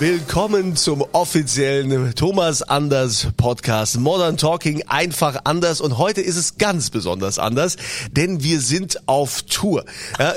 Willkommen 0.00 0.74
zum 0.74 1.04
offiziellen 1.12 2.16
Thomas 2.16 2.62
Anders 2.62 3.28
Podcast 3.36 3.96
Modern 4.00 4.36
Talking 4.36 4.82
einfach 4.88 5.42
anders 5.44 5.80
und 5.80 5.98
heute 5.98 6.20
ist 6.20 6.34
es 6.34 6.58
ganz 6.58 6.90
besonders 6.90 7.38
anders, 7.38 7.76
denn 8.10 8.42
wir 8.42 8.58
sind 8.58 9.08
auf 9.08 9.42
Tour. 9.42 9.84
Ja, 10.18 10.34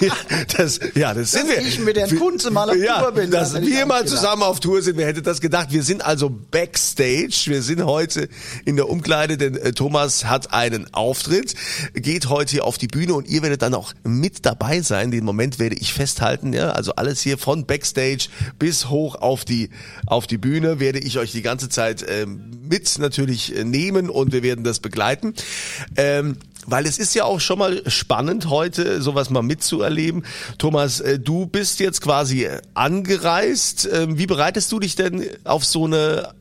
das, 0.56 0.80
ja, 0.96 1.14
das 1.14 1.30
sind 1.30 1.48
wir. 1.48 1.60
ich 1.60 1.78
mit 1.78 1.96
Herrn 1.96 2.18
Kunze 2.18 2.50
mal 2.50 2.68
auf 2.68 2.76
ja, 2.76 3.02
Tour 3.02 3.12
bin, 3.12 3.30
Dass 3.30 3.52
das 3.52 3.62
wir 3.62 3.86
mal 3.86 4.04
zusammen 4.04 4.42
auf 4.42 4.58
Tour 4.58 4.82
sind, 4.82 4.96
wer 4.96 5.06
hätte 5.06 5.22
das 5.22 5.40
gedacht? 5.40 5.68
Wir 5.70 5.84
sind 5.84 6.04
also 6.04 6.28
backstage. 6.28 7.44
Wir 7.46 7.62
sind 7.62 7.84
heute 7.84 8.28
in 8.64 8.74
der 8.74 8.88
Umkleide, 8.88 9.36
denn 9.36 9.56
äh, 9.56 9.72
Thomas 9.74 10.24
hat 10.24 10.52
einen 10.52 10.92
Auftritt, 10.92 11.54
geht 11.94 12.28
heute 12.28 12.50
hier 12.50 12.64
auf 12.64 12.78
die 12.78 12.88
Bühne 12.88 13.14
und 13.14 13.28
ihr 13.28 13.42
werdet 13.42 13.62
dann 13.62 13.74
auch 13.74 13.92
mit 14.02 14.44
dabei 14.44 14.80
sein. 14.80 15.12
Den 15.12 15.24
Moment 15.24 15.60
werde 15.60 15.76
ich 15.76 15.92
festhalten, 15.92 16.52
ja, 16.52 16.70
also 16.70 16.96
alles 16.96 17.20
hier 17.20 17.38
von 17.38 17.64
backstage 17.64 18.26
bis 18.58 18.88
hoch 18.88 19.14
auf 19.16 19.44
die 19.44 19.70
auf 20.06 20.26
die 20.26 20.38
Bühne 20.38 20.80
werde 20.80 20.98
ich 20.98 21.18
euch 21.18 21.32
die 21.32 21.42
ganze 21.42 21.68
Zeit 21.68 22.04
ähm, 22.08 22.50
mit 22.68 22.98
natürlich 22.98 23.56
äh, 23.56 23.64
nehmen 23.64 24.10
und 24.10 24.32
wir 24.32 24.42
werden 24.42 24.64
das 24.64 24.80
begleiten. 24.80 25.34
Ähm, 25.96 26.36
weil 26.66 26.86
es 26.86 26.98
ist 26.98 27.14
ja 27.14 27.24
auch 27.24 27.40
schon 27.40 27.60
mal 27.60 27.82
spannend 27.86 28.50
heute, 28.50 29.00
sowas 29.00 29.30
mal 29.30 29.42
mitzuerleben. 29.42 30.24
Thomas, 30.58 31.00
äh, 31.00 31.18
du 31.18 31.46
bist 31.46 31.80
jetzt 31.80 32.00
quasi 32.00 32.48
angereist. 32.74 33.88
Ähm, 33.92 34.18
Wie 34.18 34.26
bereitest 34.26 34.72
du 34.72 34.80
dich 34.80 34.96
denn 34.96 35.24
auf 35.44 35.64
so 35.64 35.84
eine 35.84 36.34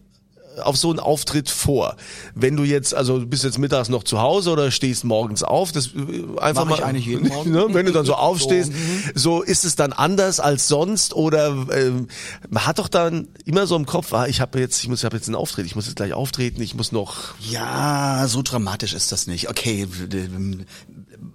auf 0.61 0.77
so 0.77 0.89
einen 0.89 0.99
Auftritt 0.99 1.49
vor? 1.49 1.95
Wenn 2.33 2.55
du 2.57 2.63
jetzt, 2.63 2.93
also 2.93 3.19
du 3.19 3.25
bist 3.25 3.43
jetzt 3.43 3.57
mittags 3.57 3.89
noch 3.89 4.03
zu 4.03 4.21
Hause 4.21 4.51
oder 4.51 4.71
stehst 4.71 5.03
morgens 5.03 5.43
auf, 5.43 5.71
das 5.71 5.87
äh, 5.87 6.39
einfach 6.39 6.65
Mach 6.65 6.71
mal. 6.71 6.75
ich 6.79 6.85
eigentlich 6.85 7.05
jeden 7.05 7.27
Morgen. 7.35 7.51
Ne, 7.51 7.67
wenn 7.69 7.85
du 7.85 7.91
dann 7.91 8.05
so 8.05 8.13
So, 8.13 8.17
aufstehst, 8.17 8.71
mhm. 8.71 9.11
so 9.15 9.41
ist 9.41 9.65
es 9.65 9.75
dann 9.75 9.93
anders 9.93 10.39
als 10.39 10.67
sonst 10.67 11.13
oder 11.13 11.67
ähm, 11.71 12.07
man 12.49 12.65
hat 12.65 12.79
doch 12.79 12.87
dann 12.87 13.27
immer 13.45 13.67
so 13.67 13.75
im 13.75 13.85
Kopf, 13.85 14.13
ah, 14.13 14.27
ich 14.27 14.41
habe 14.41 14.59
jetzt, 14.59 14.81
ich 14.81 14.89
muss, 14.89 14.99
ich 14.99 15.05
habe 15.05 15.17
jetzt 15.17 15.27
einen 15.27 15.35
Auftritt, 15.35 15.65
ich 15.65 15.75
muss 15.75 15.85
jetzt 15.85 15.95
gleich 15.95 16.13
auftreten, 16.13 16.61
ich 16.61 16.75
muss 16.75 16.91
noch. 16.91 17.35
Ja, 17.49 18.25
so 18.27 18.41
dramatisch 18.41 18.93
ist 18.93 19.11
das 19.11 19.27
nicht. 19.27 19.49
Okay, 19.49 19.87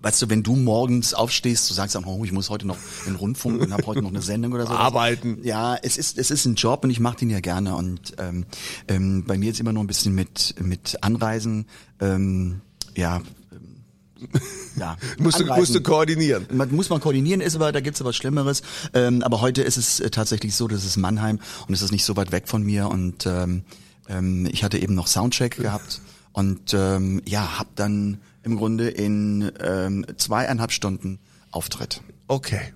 weißt 0.03 0.23
du, 0.23 0.31
wenn 0.31 0.43
du 0.43 0.57
morgens 0.57 1.15
aufstehst, 1.15 1.69
du 1.71 1.75
sagst 1.75 1.95
dann, 1.95 2.05
oh, 2.05 2.25
ich 2.25 2.33
muss 2.33 2.51
heute 2.51 2.67
noch 2.67 2.77
in 3.07 3.13
den 3.13 3.17
Rundfunk 3.17 3.61
und 3.61 3.73
habe 3.73 3.87
heute 3.87 4.03
noch 4.03 4.11
eine 4.11 4.23
Sendung 4.23 4.53
oder 4.53 4.67
so. 4.67 4.73
Arbeiten. 4.73 5.39
Ja, 5.43 5.77
es 5.77 5.97
ist 5.97 6.19
es 6.19 6.31
ist 6.31 6.45
ein 6.45 6.55
Job 6.55 6.85
und 6.85 6.91
ich 6.91 7.01
mache 7.01 7.19
den 7.19 7.31
ja 7.31 7.41
gerne 7.41 7.75
und 7.77 8.15
ähm, 8.19 8.45
ähm, 8.89 9.25
bei 9.25 9.39
mir 9.39 9.47
jetzt 9.47 9.61
immer 9.61 9.73
noch 9.73 9.81
ein 9.81 9.87
bisschen 9.87 10.15
mit 10.15 10.55
mit 10.61 10.99
Anreisen. 11.03 11.67
Ähm, 12.01 12.61
ja. 12.97 13.23
ähm, 13.53 14.31
Ja, 14.77 14.97
Musst 15.19 15.41
du, 15.41 15.47
musst 15.47 15.75
du 15.75 15.83
koordinieren. 15.83 16.47
Man 16.53 16.75
muss 16.75 16.91
man 16.91 17.01
koordinieren, 17.01 17.41
ist 17.41 17.57
aber, 17.57 17.73
da 17.73 17.81
gibt's 17.81 18.01
aber 18.01 18.13
Schlimmeres. 18.13 18.63
Ähm, 18.95 19.23
aber 19.23 19.41
heute 19.41 19.63
ist 19.63 19.77
es 19.77 20.01
äh, 20.01 20.11
tatsächlich 20.11 20.55
so, 20.55 20.69
das 20.69 20.85
ist 20.85 20.97
Mannheim 20.97 21.39
und 21.67 21.75
es 21.75 21.83
ist 21.83 21.93
nicht 21.93 22.05
so 22.05 22.17
weit 22.17 22.33
weg 22.33 22.49
von 22.49 22.63
mir 22.63 22.89
und 22.89 23.27
ähm, 23.27 23.63
ähm, 24.09 24.49
ich 24.51 24.65
hatte 24.65 24.79
eben 24.79 24.95
noch 24.95 25.07
Soundcheck 25.07 25.57
gehabt 25.57 26.01
und 26.33 26.75
ähm, 26.75 27.23
ja, 27.27 27.59
hab 27.59 27.75
dann 27.77 28.19
im 28.43 28.57
Grunde 28.57 28.89
in 28.89 29.51
ähm, 29.61 30.07
zweieinhalb 30.17 30.73
Stunden 30.73 31.19
Auftritt. 31.51 32.01
Okay. 32.29 32.73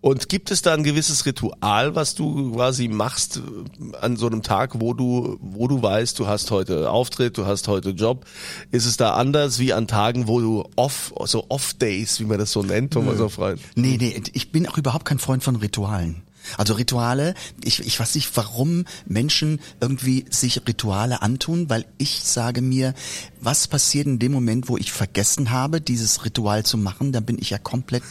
Und 0.00 0.28
gibt 0.28 0.52
es 0.52 0.62
da 0.62 0.74
ein 0.74 0.84
gewisses 0.84 1.26
Ritual, 1.26 1.96
was 1.96 2.14
du 2.14 2.52
quasi 2.52 2.86
machst 2.86 3.38
äh, 3.38 3.96
an 3.96 4.16
so 4.16 4.26
einem 4.26 4.42
Tag, 4.42 4.80
wo 4.80 4.94
du, 4.94 5.38
wo 5.40 5.66
du 5.66 5.82
weißt, 5.82 6.16
du 6.18 6.28
hast 6.28 6.52
heute 6.52 6.90
Auftritt, 6.90 7.36
du 7.36 7.46
hast 7.46 7.66
heute 7.66 7.90
Job? 7.90 8.24
Ist 8.70 8.86
es 8.86 8.96
da 8.96 9.14
anders 9.14 9.58
wie 9.58 9.72
an 9.72 9.88
Tagen, 9.88 10.28
wo 10.28 10.40
du 10.40 10.64
off, 10.76 11.12
so 11.24 11.46
Off-Days, 11.48 12.20
wie 12.20 12.26
man 12.26 12.38
das 12.38 12.52
so 12.52 12.62
nennt, 12.62 12.92
Thomas 12.92 13.32
Freund? 13.32 13.60
Nee, 13.74 13.96
nee, 13.98 14.22
ich 14.32 14.52
bin 14.52 14.68
auch 14.68 14.78
überhaupt 14.78 15.04
kein 15.04 15.18
Freund 15.18 15.42
von 15.42 15.56
Ritualen. 15.56 16.22
Also 16.56 16.74
Rituale, 16.74 17.34
ich, 17.62 17.80
ich 17.80 17.98
weiß 17.98 18.14
nicht, 18.14 18.36
warum 18.36 18.84
Menschen 19.06 19.60
irgendwie 19.80 20.24
sich 20.30 20.66
Rituale 20.66 21.22
antun, 21.22 21.68
weil 21.68 21.84
ich 21.98 22.20
sage 22.24 22.62
mir, 22.62 22.94
was 23.40 23.68
passiert 23.68 24.06
in 24.06 24.18
dem 24.18 24.32
Moment, 24.32 24.68
wo 24.68 24.76
ich 24.76 24.92
vergessen 24.92 25.50
habe, 25.50 25.80
dieses 25.80 26.24
Ritual 26.24 26.64
zu 26.64 26.78
machen, 26.78 27.12
dann 27.12 27.24
bin 27.24 27.38
ich 27.38 27.50
ja 27.50 27.58
komplett 27.58 28.02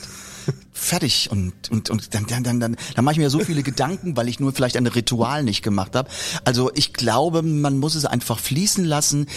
fertig 0.71 1.29
und 1.31 1.69
und 1.69 1.89
und 1.89 2.13
dann 2.13 2.25
dann 2.27 2.43
dann 2.43 2.59
dann, 2.59 2.77
dann 2.95 3.05
mache 3.05 3.13
ich 3.13 3.19
mir 3.19 3.29
so 3.29 3.39
viele 3.39 3.63
Gedanken, 3.63 4.15
weil 4.15 4.29
ich 4.29 4.39
nur 4.39 4.53
vielleicht 4.53 4.77
ein 4.77 4.85
Ritual 4.87 5.43
nicht 5.43 5.63
gemacht 5.63 5.95
habe. 5.95 6.09
Also 6.45 6.71
ich 6.73 6.93
glaube, 6.93 7.41
man 7.41 7.77
muss 7.77 7.95
es 7.95 8.05
einfach 8.05 8.39
fließen 8.39 8.85
lassen. 8.85 9.27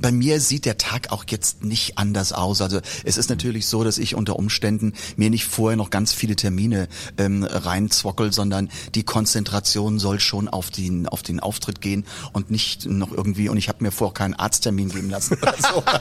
Bei 0.00 0.12
mir 0.12 0.40
sieht 0.40 0.64
der 0.64 0.78
Tag 0.78 1.12
auch 1.12 1.24
jetzt 1.28 1.64
nicht 1.64 1.98
anders 1.98 2.32
aus. 2.32 2.60
Also 2.60 2.80
es 3.04 3.16
ist 3.16 3.28
natürlich 3.28 3.66
so, 3.66 3.84
dass 3.84 3.98
ich 3.98 4.14
unter 4.14 4.36
Umständen 4.36 4.94
mir 5.16 5.30
nicht 5.30 5.44
vorher 5.44 5.76
noch 5.76 5.90
ganz 5.90 6.12
viele 6.12 6.36
Termine 6.36 6.88
ähm, 7.18 7.44
reinzwockel, 7.44 8.32
sondern 8.32 8.70
die 8.94 9.02
Konzentration 9.02 9.98
soll 9.98 10.20
schon 10.20 10.48
auf 10.48 10.70
den 10.70 11.08
auf 11.08 11.22
den 11.22 11.40
Auftritt 11.40 11.80
gehen 11.80 12.04
und 12.32 12.50
nicht 12.50 12.86
noch 12.86 13.12
irgendwie. 13.12 13.48
Und 13.48 13.56
ich 13.56 13.68
habe 13.68 13.82
mir 13.82 13.90
vorher 13.90 14.14
keinen 14.14 14.34
Arzttermin 14.34 14.88
geben 14.88 15.10
lassen 15.10 15.36
oder 15.40 15.54
sowas. 15.58 16.00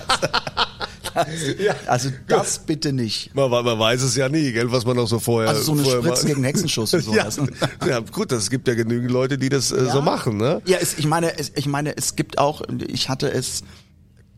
Also 1.87 2.09
das 2.27 2.59
bitte 2.59 2.93
nicht. 2.93 3.33
Man, 3.35 3.49
man 3.49 3.79
weiß 3.79 4.01
es 4.01 4.15
ja 4.15 4.29
nie, 4.29 4.51
gell, 4.51 4.71
was 4.71 4.85
man 4.85 4.95
noch 4.95 5.07
so 5.07 5.19
vorher. 5.19 5.49
Also 5.49 5.61
so 5.61 5.71
eine 5.73 5.83
vorher 5.83 6.01
Spritze 6.01 6.27
gegen 6.27 6.43
Hexenschuss 6.43 6.93
und 6.93 7.07
ja, 7.13 7.29
sowas. 7.29 7.49
ja, 7.87 7.99
gut, 7.99 8.31
es 8.31 8.49
gibt 8.49 8.67
ja 8.67 8.73
genügend 8.73 9.11
Leute, 9.11 9.37
die 9.37 9.49
das 9.49 9.71
äh, 9.71 9.85
so 9.91 10.01
machen, 10.01 10.37
ne? 10.37 10.61
Ja, 10.65 10.77
es, 10.79 10.97
ich 10.97 11.05
meine, 11.05 11.37
es, 11.37 11.51
ich 11.55 11.67
meine, 11.67 11.95
es 11.97 12.15
gibt 12.15 12.37
auch, 12.37 12.61
ich 12.87 13.09
hatte 13.09 13.31
es 13.31 13.63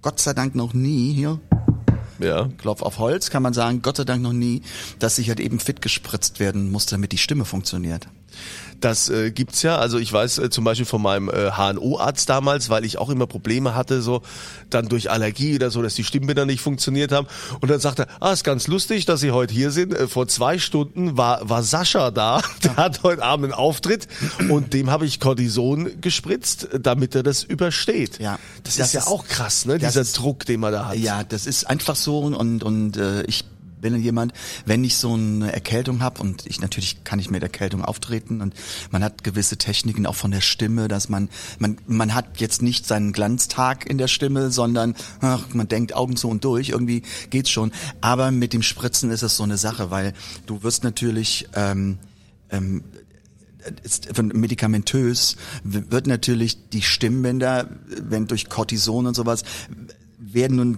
Gott 0.01 0.19
sei 0.19 0.33
Dank 0.33 0.55
noch 0.55 0.73
nie 0.73 1.13
hier. 1.13 1.39
Ja. 2.19 2.49
Klopf 2.57 2.81
auf 2.81 2.99
Holz 2.99 3.29
kann 3.29 3.43
man 3.43 3.53
sagen, 3.53 3.81
Gott 3.81 3.97
sei 3.97 4.03
Dank 4.03 4.21
noch 4.21 4.33
nie, 4.33 4.61
dass 4.99 5.17
ich 5.17 5.29
halt 5.29 5.39
eben 5.39 5.59
fit 5.59 5.81
gespritzt 5.81 6.39
werden 6.39 6.71
muss, 6.71 6.85
damit 6.85 7.11
die 7.11 7.17
Stimme 7.17 7.45
funktioniert. 7.45 8.07
Das 8.81 9.09
äh, 9.09 9.31
gibt's 9.31 9.61
ja. 9.61 9.77
Also 9.77 9.97
ich 9.97 10.11
weiß 10.11 10.37
äh, 10.39 10.49
zum 10.49 10.63
Beispiel 10.63 10.85
von 10.85 11.01
meinem 11.01 11.29
äh, 11.29 11.51
HNO-Arzt 11.51 12.29
damals, 12.29 12.69
weil 12.69 12.85
ich 12.85 12.97
auch 12.97 13.09
immer 13.09 13.25
Probleme 13.27 13.73
hatte, 13.75 14.01
so 14.01 14.21
dann 14.69 14.87
durch 14.89 15.09
Allergie 15.09 15.55
oder 15.55 15.71
so, 15.71 15.81
dass 15.81 15.95
die 15.95 16.03
Stimmbänder 16.03 16.45
nicht 16.45 16.61
funktioniert 16.61 17.11
haben. 17.11 17.27
Und 17.61 17.69
dann 17.71 17.79
sagte 17.79 18.03
er, 18.03 18.07
ah, 18.21 18.33
ist 18.33 18.43
ganz 18.43 18.67
lustig, 18.67 19.05
dass 19.05 19.19
Sie 19.21 19.31
heute 19.31 19.53
hier 19.53 19.71
sind. 19.71 19.93
Äh, 19.93 20.07
vor 20.07 20.27
zwei 20.27 20.59
Stunden 20.59 21.17
war, 21.17 21.47
war 21.49 21.63
Sascha 21.63 22.11
da, 22.11 22.41
der 22.63 22.75
hat 22.75 23.03
heute 23.03 23.23
Abend 23.23 23.45
einen 23.45 23.53
Auftritt 23.53 24.07
und 24.49 24.73
dem 24.73 24.89
habe 24.91 25.05
ich 25.05 25.19
Cortison 25.19 26.01
gespritzt, 26.01 26.67
damit 26.79 27.15
er 27.15 27.23
das 27.23 27.43
übersteht. 27.43 28.19
Ja. 28.19 28.37
Das, 28.63 28.75
Das 28.75 28.87
ist 28.87 28.93
ja 28.93 28.99
ist- 29.01 29.07
auch 29.07 29.25
krass, 29.27 29.65
ne? 29.65 29.77
Dieser 29.77 30.01
ist- 30.01 30.17
Druck, 30.17 30.45
den 30.45 30.59
man 30.59 30.71
da 30.73 30.87
hat. 30.89 30.97
Ja, 30.97 31.23
das 31.23 31.47
ist 31.47 31.63
einfach 31.69 31.95
so 31.95 32.19
und 32.19 32.63
und 32.63 32.97
äh, 32.97 33.23
ich 33.23 33.45
bin 33.85 34.02
jemand, 34.02 34.34
wenn 34.66 34.84
ich 34.84 34.97
so 34.97 35.14
eine 35.14 35.53
Erkältung 35.53 36.02
habe 36.02 36.20
und 36.20 36.47
ich 36.47 36.59
natürlich 36.59 37.03
kann 37.03 37.20
ich 37.20 37.29
mit 37.29 37.43
Erkältung 37.43 37.85
auftreten 37.85 38.41
und 38.41 38.55
man 38.90 39.03
hat 39.03 39.23
gewisse 39.23 39.58
Techniken 39.58 40.08
auch 40.08 40.16
von 40.16 40.32
der 40.32 40.41
Stimme, 40.41 40.87
dass 40.87 41.08
man 41.08 41.29
man 41.59 41.78
man 41.85 42.16
hat 42.16 42.41
jetzt 42.41 42.64
nicht 42.64 42.87
seinen 42.87 43.14
Glanztag 43.14 43.87
in 43.87 43.99
der 43.99 44.08
Stimme, 44.08 44.49
sondern 44.49 44.96
ach, 45.22 45.53
man 45.53 45.67
denkt 45.67 45.93
Augen 45.93 46.16
zu 46.16 46.29
und 46.29 46.43
durch, 46.43 46.70
irgendwie 46.70 47.03
geht's 47.29 47.52
schon. 47.52 47.72
Aber 48.02 48.32
mit 48.32 48.53
dem 48.53 48.64
Spritzen 48.64 49.11
ist 49.11 49.22
es 49.22 49.37
so 49.37 49.43
eine 49.43 49.58
Sache, 49.58 49.91
weil 49.91 50.14
du 50.47 50.64
wirst 50.64 50.84
natürlich 50.84 51.47
ähm, 51.53 51.99
ähm, 52.49 52.84
medikamentös 54.34 55.35
wird 55.64 56.08
natürlich 56.08 56.70
die 56.70 56.81
Stimmbänder, 56.81 57.70
wenn 58.02 58.26
durch 58.26 58.49
Cortison 58.49 59.05
und 59.05 59.14
sowas, 59.16 59.43
werden 60.17 60.58
nun 60.58 60.78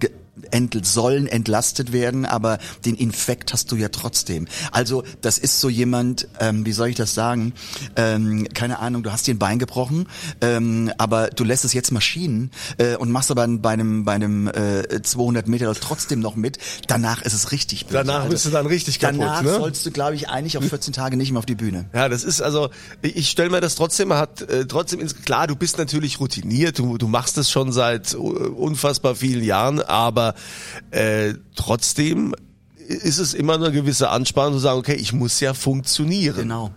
ent, 0.52 0.78
sollen 0.86 1.28
entlastet 1.28 1.92
werden, 1.92 2.26
aber 2.26 2.60
den 2.86 2.96
Infekt 2.96 3.54
hast 3.54 3.72
du 3.72 3.76
ja 3.76 3.90
trotzdem. 3.90 4.48
Also 4.72 5.04
das 5.22 5.38
ist 5.38 5.60
so 5.60 5.70
jemand, 5.70 6.28
ähm, 6.40 6.66
wie 6.66 6.72
soll 6.72 6.90
ich 6.90 6.96
das 6.96 7.14
sagen? 7.14 7.54
Ähm, 7.96 8.48
keine 8.54 8.80
Ahnung, 8.80 9.04
du 9.04 9.12
hast 9.12 9.28
dir 9.28 9.34
ein 9.34 9.40
Bein 9.40 9.60
gebrochen, 9.60 10.08
ähm, 10.42 10.92
aber 10.98 11.28
du 11.28 11.44
lässt 11.44 11.66
es 11.66 11.74
jetzt 11.74 11.92
maschinen 11.92 12.52
äh, 12.78 12.96
und 12.96 13.12
machst 13.12 13.32
aber 13.32 13.48
bei 13.48 13.72
einem 13.72 14.06
bei 14.06 14.14
einem 14.14 14.48
äh, 14.48 15.02
200 15.02 15.48
Meter 15.48 15.74
trotzdem 15.74 16.20
noch 16.20 16.36
mit. 16.36 16.58
Danach 16.88 17.22
ist 17.22 17.34
es 17.34 17.52
richtig 17.52 17.86
böse. 17.86 17.98
Danach 17.98 18.20
Also 18.20 18.30
bist 18.30 18.46
du 18.46 18.50
dann 18.50 18.66
richtig 18.66 19.00
kaputt, 19.00 19.20
Danach 19.20 19.42
ne? 19.42 19.56
sollst 19.56 19.86
du, 19.86 19.92
glaube 19.92 20.16
ich, 20.16 20.30
eigentlich 20.30 20.58
auf 20.58 20.66
14 20.66 20.94
Tage 20.94 21.18
nicht 21.18 21.32
mehr 21.32 21.40
auf 21.40 21.46
die 21.46 21.56
Bühne. 21.56 21.86
Ja, 21.94 22.10
das 22.10 22.24
ist 22.24 22.42
also, 22.42 22.70
ich 23.02 23.30
stelle 23.30 23.50
mir 23.50 23.62
das 23.62 23.76
trotzdem, 23.76 24.14
hat 24.14 24.42
äh, 24.42 24.66
trotzdem 24.66 25.00
ins 25.00 25.16
klar, 25.24 25.48
du 25.48 25.56
bist 25.56 25.78
natürlich 25.78 26.20
routiniert, 26.20 26.80
du, 26.80 26.98
du 26.98 27.08
machst 27.08 27.38
das 27.38 27.50
schon 27.50 27.72
seit 27.72 28.14
äh, 28.14 28.18
unfassbar 28.18 29.16
vielen 29.16 29.44
Jahren, 29.44 29.82
aber 29.82 30.36
äh, 30.92 31.34
trotzdem 31.56 32.34
ist 32.88 33.20
es 33.20 33.34
immer 33.34 33.56
eine 33.56 33.72
gewisse 33.72 34.10
Anspannung 34.10 34.54
zu 34.54 34.60
sagen, 34.60 34.80
okay, 34.80 34.96
ich 34.96 35.14
muss 35.14 35.40
ja 35.40 35.54
funktionieren. 35.54 36.38
Genau, 36.38 36.72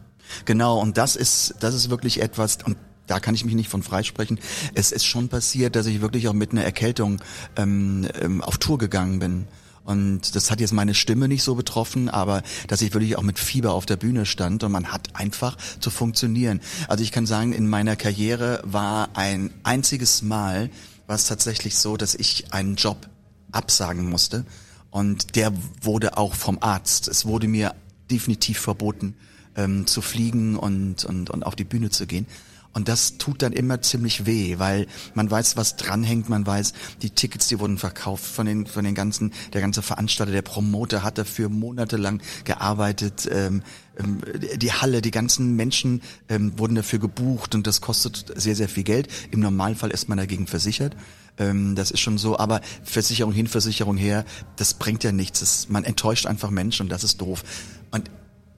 genau. 0.44 0.78
Und 0.80 0.98
das 0.98 1.16
ist, 1.16 1.54
das 1.60 1.74
ist 1.74 1.88
wirklich 1.90 2.20
etwas, 2.20 2.58
und 2.64 2.76
da 3.06 3.20
kann 3.20 3.34
ich 3.34 3.44
mich 3.44 3.54
nicht 3.54 3.68
von 3.68 3.82
freisprechen. 3.82 4.38
Es 4.74 4.92
ist 4.92 5.04
schon 5.04 5.28
passiert, 5.28 5.76
dass 5.76 5.86
ich 5.86 6.00
wirklich 6.00 6.28
auch 6.28 6.32
mit 6.32 6.52
einer 6.52 6.64
Erkältung 6.64 7.20
ähm, 7.56 8.08
ähm, 8.20 8.40
auf 8.40 8.58
Tour 8.58 8.78
gegangen 8.78 9.18
bin. 9.18 9.46
Und 9.84 10.36
das 10.36 10.50
hat 10.50 10.60
jetzt 10.60 10.72
meine 10.72 10.94
Stimme 10.94 11.26
nicht 11.26 11.42
so 11.42 11.54
betroffen, 11.54 12.08
aber 12.08 12.42
dass 12.68 12.82
ich 12.82 12.92
wirklich 12.94 13.16
auch 13.16 13.22
mit 13.22 13.38
Fieber 13.38 13.72
auf 13.72 13.86
der 13.86 13.96
Bühne 13.96 14.26
stand 14.26 14.62
und 14.62 14.70
man 14.70 14.92
hat 14.92 15.16
einfach 15.16 15.56
zu 15.80 15.90
funktionieren. 15.90 16.60
Also 16.86 17.02
ich 17.02 17.10
kann 17.10 17.26
sagen, 17.26 17.52
in 17.52 17.68
meiner 17.68 17.96
Karriere 17.96 18.62
war 18.64 19.08
ein 19.14 19.50
einziges 19.64 20.22
Mal, 20.22 20.70
war 21.08 21.16
es 21.16 21.26
tatsächlich 21.26 21.76
so, 21.76 21.96
dass 21.96 22.14
ich 22.14 22.52
einen 22.52 22.76
Job 22.76 23.08
absagen 23.52 24.08
musste. 24.08 24.44
Und 24.90 25.36
der 25.36 25.52
wurde 25.82 26.16
auch 26.16 26.34
vom 26.34 26.58
Arzt. 26.60 27.08
Es 27.08 27.24
wurde 27.26 27.46
mir 27.46 27.74
definitiv 28.10 28.58
verboten, 28.58 29.14
ähm, 29.56 29.86
zu 29.86 30.02
fliegen 30.02 30.56
und, 30.56 31.04
und, 31.04 31.30
und 31.30 31.44
auf 31.44 31.54
die 31.54 31.64
Bühne 31.64 31.90
zu 31.90 32.06
gehen. 32.06 32.26
Und 32.72 32.88
das 32.88 33.18
tut 33.18 33.42
dann 33.42 33.52
immer 33.52 33.82
ziemlich 33.82 34.26
weh, 34.26 34.58
weil 34.58 34.86
man 35.14 35.28
weiß, 35.28 35.56
was 35.56 35.74
dranhängt, 35.74 36.28
man 36.28 36.46
weiß, 36.46 36.72
die 37.02 37.10
Tickets, 37.10 37.48
die 37.48 37.58
wurden 37.58 37.78
verkauft 37.78 38.24
von 38.24 38.46
den, 38.46 38.64
von 38.66 38.84
den 38.84 38.94
ganzen, 38.94 39.32
der 39.52 39.60
ganze 39.60 39.82
Veranstalter, 39.82 40.30
der 40.30 40.42
Promoter 40.42 41.02
hat 41.02 41.18
dafür 41.18 41.48
monatelang 41.48 42.22
gearbeitet, 42.44 43.28
ähm, 43.30 43.62
ähm, 43.98 44.20
die 44.56 44.72
Halle, 44.72 45.02
die 45.02 45.10
ganzen 45.10 45.56
Menschen 45.56 46.00
ähm, 46.28 46.56
wurden 46.58 46.76
dafür 46.76 47.00
gebucht 47.00 47.56
und 47.56 47.66
das 47.66 47.80
kostet 47.80 48.32
sehr, 48.36 48.54
sehr 48.54 48.68
viel 48.68 48.84
Geld. 48.84 49.08
Im 49.32 49.40
Normalfall 49.40 49.90
ist 49.90 50.08
man 50.08 50.18
dagegen 50.18 50.46
versichert. 50.46 50.94
Ähm, 51.40 51.74
das 51.74 51.90
ist 51.90 52.00
schon 52.00 52.18
so, 52.18 52.38
aber 52.38 52.60
Versicherung 52.84 53.32
hin, 53.32 53.48
Versicherung 53.48 53.96
her, 53.96 54.24
das 54.56 54.74
bringt 54.74 55.02
ja 55.02 55.10
nichts. 55.10 55.40
Das, 55.40 55.68
man 55.68 55.82
enttäuscht 55.84 56.26
einfach 56.26 56.50
Menschen 56.50 56.84
und 56.84 56.88
das 56.90 57.02
ist 57.02 57.20
doof. 57.20 57.42
Und 57.90 58.10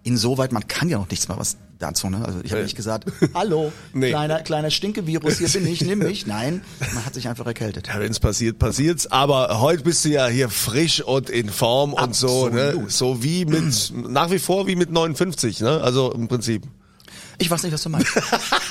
insoweit, 0.03 0.53
man 0.53 0.67
kann 0.67 0.89
ja 0.89 0.99
noch 0.99 1.09
nichts 1.09 1.29
mehr 1.29 1.39
was 1.39 1.57
dazu. 1.79 2.11
Ne? 2.11 2.25
Also 2.25 2.41
ich 2.43 2.51
habe 2.53 2.65
nicht 2.65 2.75
gesagt, 2.77 3.11
hallo, 3.35 3.73
Nee. 3.93 4.11
kleiner, 4.11 4.41
kleiner 4.41 4.71
Stinkevirus, 4.71 5.39
hier 5.39 5.49
bin 5.49 5.67
ich, 5.67 5.81
nimm 5.83 6.01
mich. 6.01 6.27
Nein, 6.27 6.63
man 6.93 7.07
hat 7.07 7.15
sich 7.15 7.29
einfach 7.29 7.47
erkältet. 7.47 7.87
Ja, 7.89 8.01
wenn 8.01 8.11
es 8.11 8.19
passiert, 8.21 8.59
passiert's. 8.59 9.07
Aber 9.07 9.61
heute 9.61 9.85
bist 9.85 10.05
du 10.05 10.09
ja 10.09 10.27
hier 10.27 10.49
frisch 10.49 11.01
und 11.03 11.31
in 11.31 11.49
Form 11.49 11.93
und 11.93 12.15
so, 12.17 12.49
ne? 12.49 12.69
Absolut. 12.69 12.91
So 12.93 13.23
wie 13.23 13.45
mit, 13.45 13.93
nach 13.95 14.31
wie 14.31 14.39
vor 14.41 14.67
wie 14.67 14.75
mit 14.77 14.91
59, 14.91 15.61
ne? 15.61 15.81
Also 15.81 16.13
im 16.13 16.27
Prinzip. 16.29 16.65
Ich 17.39 17.51
weiß 17.51 17.63
nicht, 17.63 17.73
was 17.73 17.83
du 17.83 17.89
meinst. 17.89 18.13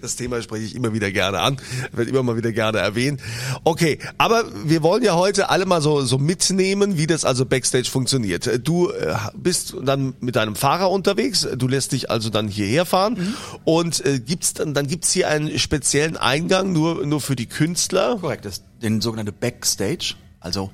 Das 0.00 0.16
Thema 0.16 0.42
spreche 0.42 0.64
ich 0.64 0.74
immer 0.74 0.92
wieder 0.92 1.10
gerne 1.10 1.40
an, 1.40 1.56
wird 1.92 2.08
immer 2.08 2.22
mal 2.22 2.36
wieder 2.36 2.52
gerne 2.52 2.78
erwähnt. 2.78 3.20
Okay, 3.64 3.98
aber 4.18 4.44
wir 4.64 4.82
wollen 4.82 5.02
ja 5.02 5.14
heute 5.14 5.50
alle 5.50 5.66
mal 5.66 5.80
so, 5.80 6.02
so 6.02 6.18
mitnehmen, 6.18 6.96
wie 6.98 7.06
das 7.06 7.24
also 7.24 7.44
Backstage 7.44 7.88
funktioniert. 7.90 8.66
Du 8.66 8.90
äh, 8.90 9.16
bist 9.34 9.76
dann 9.82 10.14
mit 10.20 10.36
deinem 10.36 10.56
Fahrer 10.56 10.90
unterwegs, 10.90 11.46
du 11.56 11.68
lässt 11.68 11.92
dich 11.92 12.10
also 12.10 12.30
dann 12.30 12.48
hierher 12.48 12.84
fahren 12.84 13.34
und 13.64 14.04
äh, 14.04 14.18
gibt's 14.18 14.54
dann, 14.54 14.74
dann 14.74 14.86
gibt's 14.86 15.12
hier 15.12 15.28
einen 15.28 15.58
speziellen 15.58 16.16
Eingang 16.16 16.72
nur, 16.72 17.06
nur 17.06 17.20
für 17.20 17.36
die 17.36 17.46
Künstler. 17.46 18.18
Korrekt, 18.20 18.44
das 18.44 18.62
den 18.82 19.00
sogenannte 19.00 19.32
Backstage, 19.32 20.14
also 20.40 20.70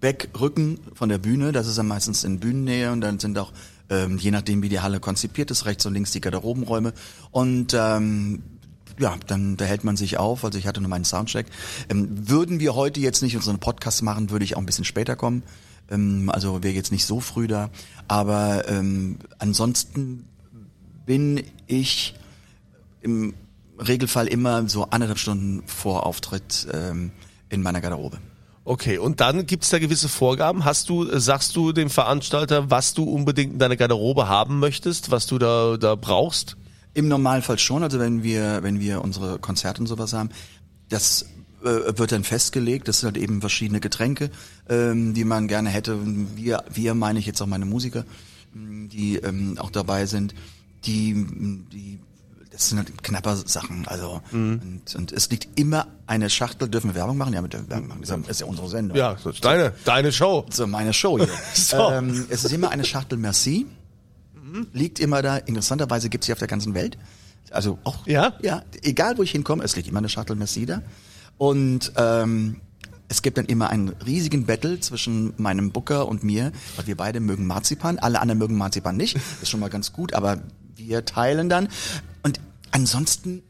Backrücken 0.00 0.78
von 0.94 1.08
der 1.08 1.18
Bühne, 1.18 1.52
das 1.52 1.66
ist 1.66 1.76
dann 1.76 1.88
meistens 1.88 2.24
in 2.24 2.40
Bühnennähe 2.40 2.92
und 2.92 3.00
dann 3.00 3.18
sind 3.18 3.38
auch, 3.38 3.52
ähm, 3.90 4.18
je 4.18 4.30
nachdem 4.30 4.62
wie 4.62 4.68
die 4.68 4.80
Halle 4.80 5.00
konzipiert 5.00 5.50
ist, 5.50 5.66
rechts 5.66 5.84
und 5.84 5.94
links 5.94 6.12
die 6.12 6.20
Garderobenräume 6.20 6.92
und 7.30 7.74
ähm, 7.74 8.42
ja, 8.98 9.16
dann 9.26 9.56
da 9.56 9.64
hält 9.64 9.82
man 9.82 9.96
sich 9.96 10.18
auf. 10.18 10.44
Also 10.44 10.58
ich 10.58 10.66
hatte 10.66 10.80
nur 10.80 10.90
meinen 10.90 11.04
Soundcheck. 11.04 11.46
Ähm, 11.88 12.28
würden 12.28 12.60
wir 12.60 12.74
heute 12.74 13.00
jetzt 13.00 13.22
nicht 13.22 13.34
unseren 13.36 13.58
Podcast 13.58 14.02
machen, 14.02 14.30
würde 14.30 14.44
ich 14.44 14.56
auch 14.56 14.60
ein 14.60 14.66
bisschen 14.66 14.84
später 14.84 15.16
kommen. 15.16 15.42
Ähm, 15.90 16.30
also 16.30 16.62
wäre 16.62 16.74
jetzt 16.74 16.92
nicht 16.92 17.06
so 17.06 17.20
früh 17.20 17.48
da. 17.48 17.70
Aber 18.08 18.68
ähm, 18.68 19.18
ansonsten 19.38 20.26
bin 21.06 21.42
ich 21.66 22.14
im 23.00 23.34
Regelfall 23.78 24.26
immer 24.26 24.68
so 24.68 24.84
anderthalb 24.84 25.18
Stunden 25.18 25.62
vor 25.66 26.06
Auftritt 26.06 26.68
ähm, 26.72 27.10
in 27.48 27.62
meiner 27.62 27.80
Garderobe. 27.80 28.18
Okay, 28.70 28.98
und 28.98 29.18
dann 29.18 29.46
gibt's 29.46 29.70
da 29.70 29.80
gewisse 29.80 30.08
Vorgaben. 30.08 30.64
Hast 30.64 30.90
du, 30.90 31.04
äh, 31.04 31.18
sagst 31.18 31.56
du 31.56 31.72
dem 31.72 31.90
Veranstalter, 31.90 32.70
was 32.70 32.94
du 32.94 33.02
unbedingt 33.02 33.54
in 33.54 33.58
deiner 33.58 33.74
Garderobe 33.74 34.28
haben 34.28 34.60
möchtest, 34.60 35.10
was 35.10 35.26
du 35.26 35.38
da, 35.38 35.76
da 35.76 35.96
brauchst? 35.96 36.56
Im 36.94 37.08
Normalfall 37.08 37.58
schon, 37.58 37.82
also 37.82 37.98
wenn 37.98 38.22
wir, 38.22 38.62
wenn 38.62 38.78
wir 38.78 39.02
unsere 39.02 39.40
Konzerte 39.40 39.80
und 39.80 39.88
sowas 39.88 40.12
haben, 40.12 40.30
das 40.88 41.26
äh, 41.64 41.98
wird 41.98 42.12
dann 42.12 42.22
festgelegt, 42.22 42.86
das 42.86 43.00
sind 43.00 43.08
halt 43.08 43.16
eben 43.16 43.40
verschiedene 43.40 43.80
Getränke, 43.80 44.30
ähm, 44.68 45.14
die 45.14 45.24
man 45.24 45.48
gerne 45.48 45.70
hätte. 45.70 45.98
Wir, 46.36 46.62
wir 46.72 46.94
meine 46.94 47.18
ich 47.18 47.26
jetzt 47.26 47.42
auch 47.42 47.48
meine 47.48 47.66
Musiker, 47.66 48.04
die 48.54 49.16
ähm, 49.16 49.58
auch 49.58 49.70
dabei 49.70 50.06
sind, 50.06 50.32
die, 50.84 51.26
die 51.72 51.98
das 52.60 52.68
sind 52.68 52.78
halt 52.78 53.02
knapper 53.02 53.36
Sachen, 53.36 53.86
also 53.88 54.20
und, 54.32 54.82
und 54.94 55.12
es 55.12 55.30
liegt 55.30 55.58
immer 55.58 55.86
eine 56.06 56.28
Schachtel, 56.30 56.68
dürfen 56.68 56.90
wir 56.90 56.94
Werbung 56.94 57.16
machen? 57.16 57.32
Ja, 57.32 57.40
mit 57.42 57.52
der 57.52 57.68
Werbung 57.68 57.88
machen, 57.88 58.02
das 58.02 58.10
ist 58.28 58.40
ja- 58.40 58.46
unsere 58.46 58.68
Sendung. 58.68 58.96
Ja, 58.96 59.12
ist 59.12 59.44
deine, 59.44 59.72
deine 59.84 60.12
Show. 60.12 60.44
So, 60.50 60.66
meine 60.66 60.92
Show 60.92 61.18
hier. 61.18 61.28
So. 61.54 61.90
ähm, 61.90 62.26
es 62.28 62.44
ist 62.44 62.52
immer 62.52 62.70
eine 62.70 62.84
Schachtel 62.84 63.18
Merci. 63.18 63.66
Liegt 64.72 64.98
immer 64.98 65.22
da. 65.22 65.36
Interessanterweise 65.36 66.08
gibt's 66.08 66.26
sie 66.26 66.32
auf 66.32 66.38
der 66.38 66.48
ganzen 66.48 66.74
Welt. 66.74 66.98
Also 67.52 67.78
auch, 67.84 68.06
Ja? 68.06 68.34
ja, 68.42 68.62
egal 68.82 69.16
wo 69.16 69.22
ich 69.22 69.30
hinkomme, 69.30 69.62
es 69.64 69.76
liegt 69.76 69.88
immer 69.88 69.98
eine 69.98 70.08
Shuttle 70.08 70.34
Merci 70.36 70.66
da. 70.66 70.82
Und 71.38 71.92
ähm, 71.96 72.60
es 73.08 73.22
gibt 73.22 73.38
dann 73.38 73.46
immer 73.46 73.70
einen 73.70 73.88
riesigen 74.04 74.46
Battle 74.46 74.78
zwischen 74.80 75.32
meinem 75.36 75.70
Booker 75.72 76.06
und 76.08 76.22
mir, 76.24 76.52
weil 76.76 76.86
wir 76.86 76.96
beide 76.96 77.20
mögen 77.20 77.46
Marzipan, 77.46 77.98
alle 77.98 78.20
anderen 78.20 78.38
mögen 78.38 78.56
Marzipan 78.56 78.96
nicht. 78.96 79.16
Ist 79.40 79.48
schon 79.50 79.60
mal 79.60 79.70
ganz 79.70 79.92
gut, 79.92 80.14
aber 80.14 80.42
wir 80.76 81.04
teilen 81.04 81.48
dann. 81.48 81.68
Ansonsten 82.70 83.42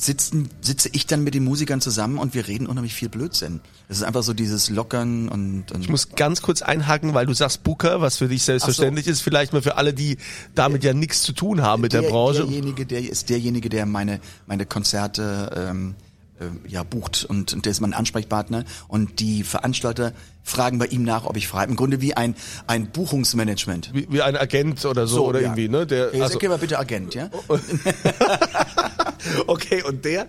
sitzen, 0.00 0.48
sitze 0.60 0.88
ich 0.92 1.06
dann 1.06 1.22
mit 1.22 1.34
den 1.34 1.44
Musikern 1.44 1.80
zusammen 1.80 2.18
und 2.18 2.34
wir 2.34 2.48
reden 2.48 2.66
unheimlich 2.66 2.94
viel 2.94 3.08
Blödsinn. 3.08 3.60
Es 3.88 3.98
ist 3.98 4.02
einfach 4.02 4.22
so 4.22 4.32
dieses 4.32 4.70
Lockern 4.70 5.28
und, 5.28 5.72
und 5.72 5.80
Ich 5.80 5.88
muss 5.88 6.10
ganz 6.10 6.42
kurz 6.42 6.62
einhaken, 6.62 7.14
weil 7.14 7.26
du 7.26 7.34
sagst 7.34 7.62
Booker, 7.62 8.00
was 8.00 8.16
für 8.16 8.28
dich 8.28 8.42
selbstverständlich 8.42 9.06
ist, 9.06 9.20
vielleicht 9.20 9.52
mal 9.52 9.62
für 9.62 9.76
alle, 9.76 9.92
die 9.92 10.16
damit 10.54 10.84
ja 10.84 10.94
nichts 10.94 11.22
zu 11.22 11.32
tun 11.32 11.62
haben 11.62 11.82
mit 11.82 11.92
der, 11.92 12.02
Branche. 12.02 12.44
Derjenige, 12.44 12.86
der 12.86 13.08
ist 13.08 13.28
derjenige, 13.28 13.68
der 13.68 13.86
meine 13.86 14.20
meine 14.46 14.64
Konzerte 14.64 15.68
ähm, 15.70 15.94
ähm, 16.40 16.60
ja 16.66 16.82
bucht 16.82 17.24
und, 17.24 17.52
und 17.52 17.64
der 17.66 17.72
ist 17.72 17.80
mein 17.80 17.92
Ansprechpartner 17.92 18.64
und 18.88 19.20
die 19.20 19.44
Veranstalter 19.44 20.12
fragen 20.42 20.78
bei 20.78 20.86
ihm 20.86 21.02
nach, 21.02 21.24
ob 21.24 21.36
ich 21.36 21.48
frei. 21.48 21.64
Im 21.64 21.76
Grunde 21.76 22.00
wie 22.00 22.14
ein 22.16 22.34
ein 22.66 22.90
Buchungsmanagement. 22.90 23.90
Wie, 23.94 24.06
wie 24.10 24.22
ein 24.22 24.36
Agent 24.36 24.84
oder 24.84 25.06
so, 25.06 25.26
oder 25.26 25.40
ja. 25.40 25.46
irgendwie, 25.46 25.68
ne? 25.68 25.86
Der, 25.86 26.10
Hey, 26.12 26.22
also, 26.22 26.38
sag 26.40 26.48
mal 26.48 26.58
bitte 26.58 26.78
Agent, 26.78 27.14
ja? 27.14 27.30
okay, 29.46 29.82
und 29.82 30.04
der, 30.04 30.26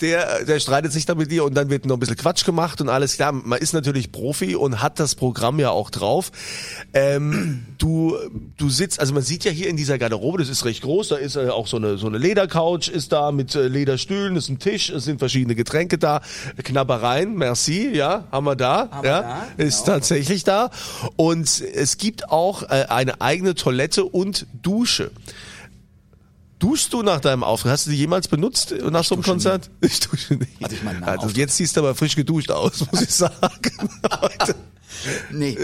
der, 0.00 0.44
der 0.44 0.60
streitet 0.60 0.92
sich 0.92 1.06
dann 1.06 1.18
mit 1.18 1.30
dir 1.30 1.44
und 1.44 1.54
dann 1.54 1.70
wird 1.70 1.86
noch 1.86 1.96
ein 1.96 2.00
bisschen 2.00 2.16
Quatsch 2.16 2.44
gemacht 2.44 2.80
und 2.80 2.88
alles 2.88 3.16
klar. 3.16 3.32
Man 3.32 3.58
ist 3.58 3.72
natürlich 3.72 4.12
Profi 4.12 4.56
und 4.56 4.82
hat 4.82 5.00
das 5.00 5.14
Programm 5.14 5.58
ja 5.58 5.70
auch 5.70 5.90
drauf. 5.90 6.30
Ähm, 6.92 7.66
du, 7.78 8.16
du 8.56 8.68
sitzt, 8.68 9.00
also 9.00 9.14
man 9.14 9.22
sieht 9.22 9.44
ja 9.44 9.50
hier 9.50 9.68
in 9.68 9.76
dieser 9.76 9.98
Garderobe, 9.98 10.38
das 10.38 10.48
ist 10.48 10.64
recht 10.64 10.82
groß, 10.82 11.08
da 11.08 11.16
ist 11.16 11.36
äh, 11.36 11.48
auch 11.48 11.66
so 11.66 11.76
eine, 11.76 11.98
so 11.98 12.06
eine 12.06 12.18
Ledercouch 12.18 12.88
ist 12.88 13.12
da 13.12 13.32
mit 13.32 13.54
äh, 13.54 13.68
Lederstühlen, 13.68 14.36
ist 14.36 14.48
ein 14.48 14.58
Tisch, 14.58 14.90
es 14.90 15.04
sind 15.04 15.18
verschiedene 15.18 15.54
Getränke 15.54 15.98
da, 15.98 16.20
Knabbereien, 16.62 17.34
merci, 17.34 17.90
ja, 17.92 18.24
haben 18.30 18.46
wir 18.46 18.56
da, 18.56 18.88
Haben 18.90 19.02
wir 19.02 19.10
ja, 19.10 19.20
da, 19.22 19.46
ist 19.56 19.84
genau. 19.84 19.96
tatsächlich 19.96 20.44
da 20.44 20.70
und 21.16 21.60
es 21.60 21.98
gibt 21.98 22.30
auch 22.30 22.62
äh, 22.64 22.86
eine 22.88 23.20
eigene 23.20 23.54
Toilette 23.54 24.04
und 24.04 24.46
Dusche. 24.62 25.10
Duschst 26.58 26.92
du 26.92 27.02
nach 27.02 27.20
deinem 27.20 27.44
Auftritt? 27.44 27.72
Hast 27.72 27.86
du 27.86 27.90
die 27.90 27.96
jemals 27.96 28.28
benutzt 28.28 28.74
nach 28.90 29.04
so 29.04 29.16
einem 29.16 29.24
Konzert? 29.24 29.70
Ich 29.80 30.00
dusche 30.00 30.34
nicht. 30.34 30.62
Also 30.62 30.76
ich 30.76 30.82
meine, 30.82 31.06
also 31.06 31.28
jetzt 31.28 31.56
siehst 31.56 31.76
du 31.76 31.80
aber 31.80 31.94
frisch 31.94 32.16
geduscht 32.16 32.50
aus, 32.50 32.90
muss 32.90 33.02
ich 33.02 33.10
sagen. 33.10 33.90
Nee. 35.30 35.58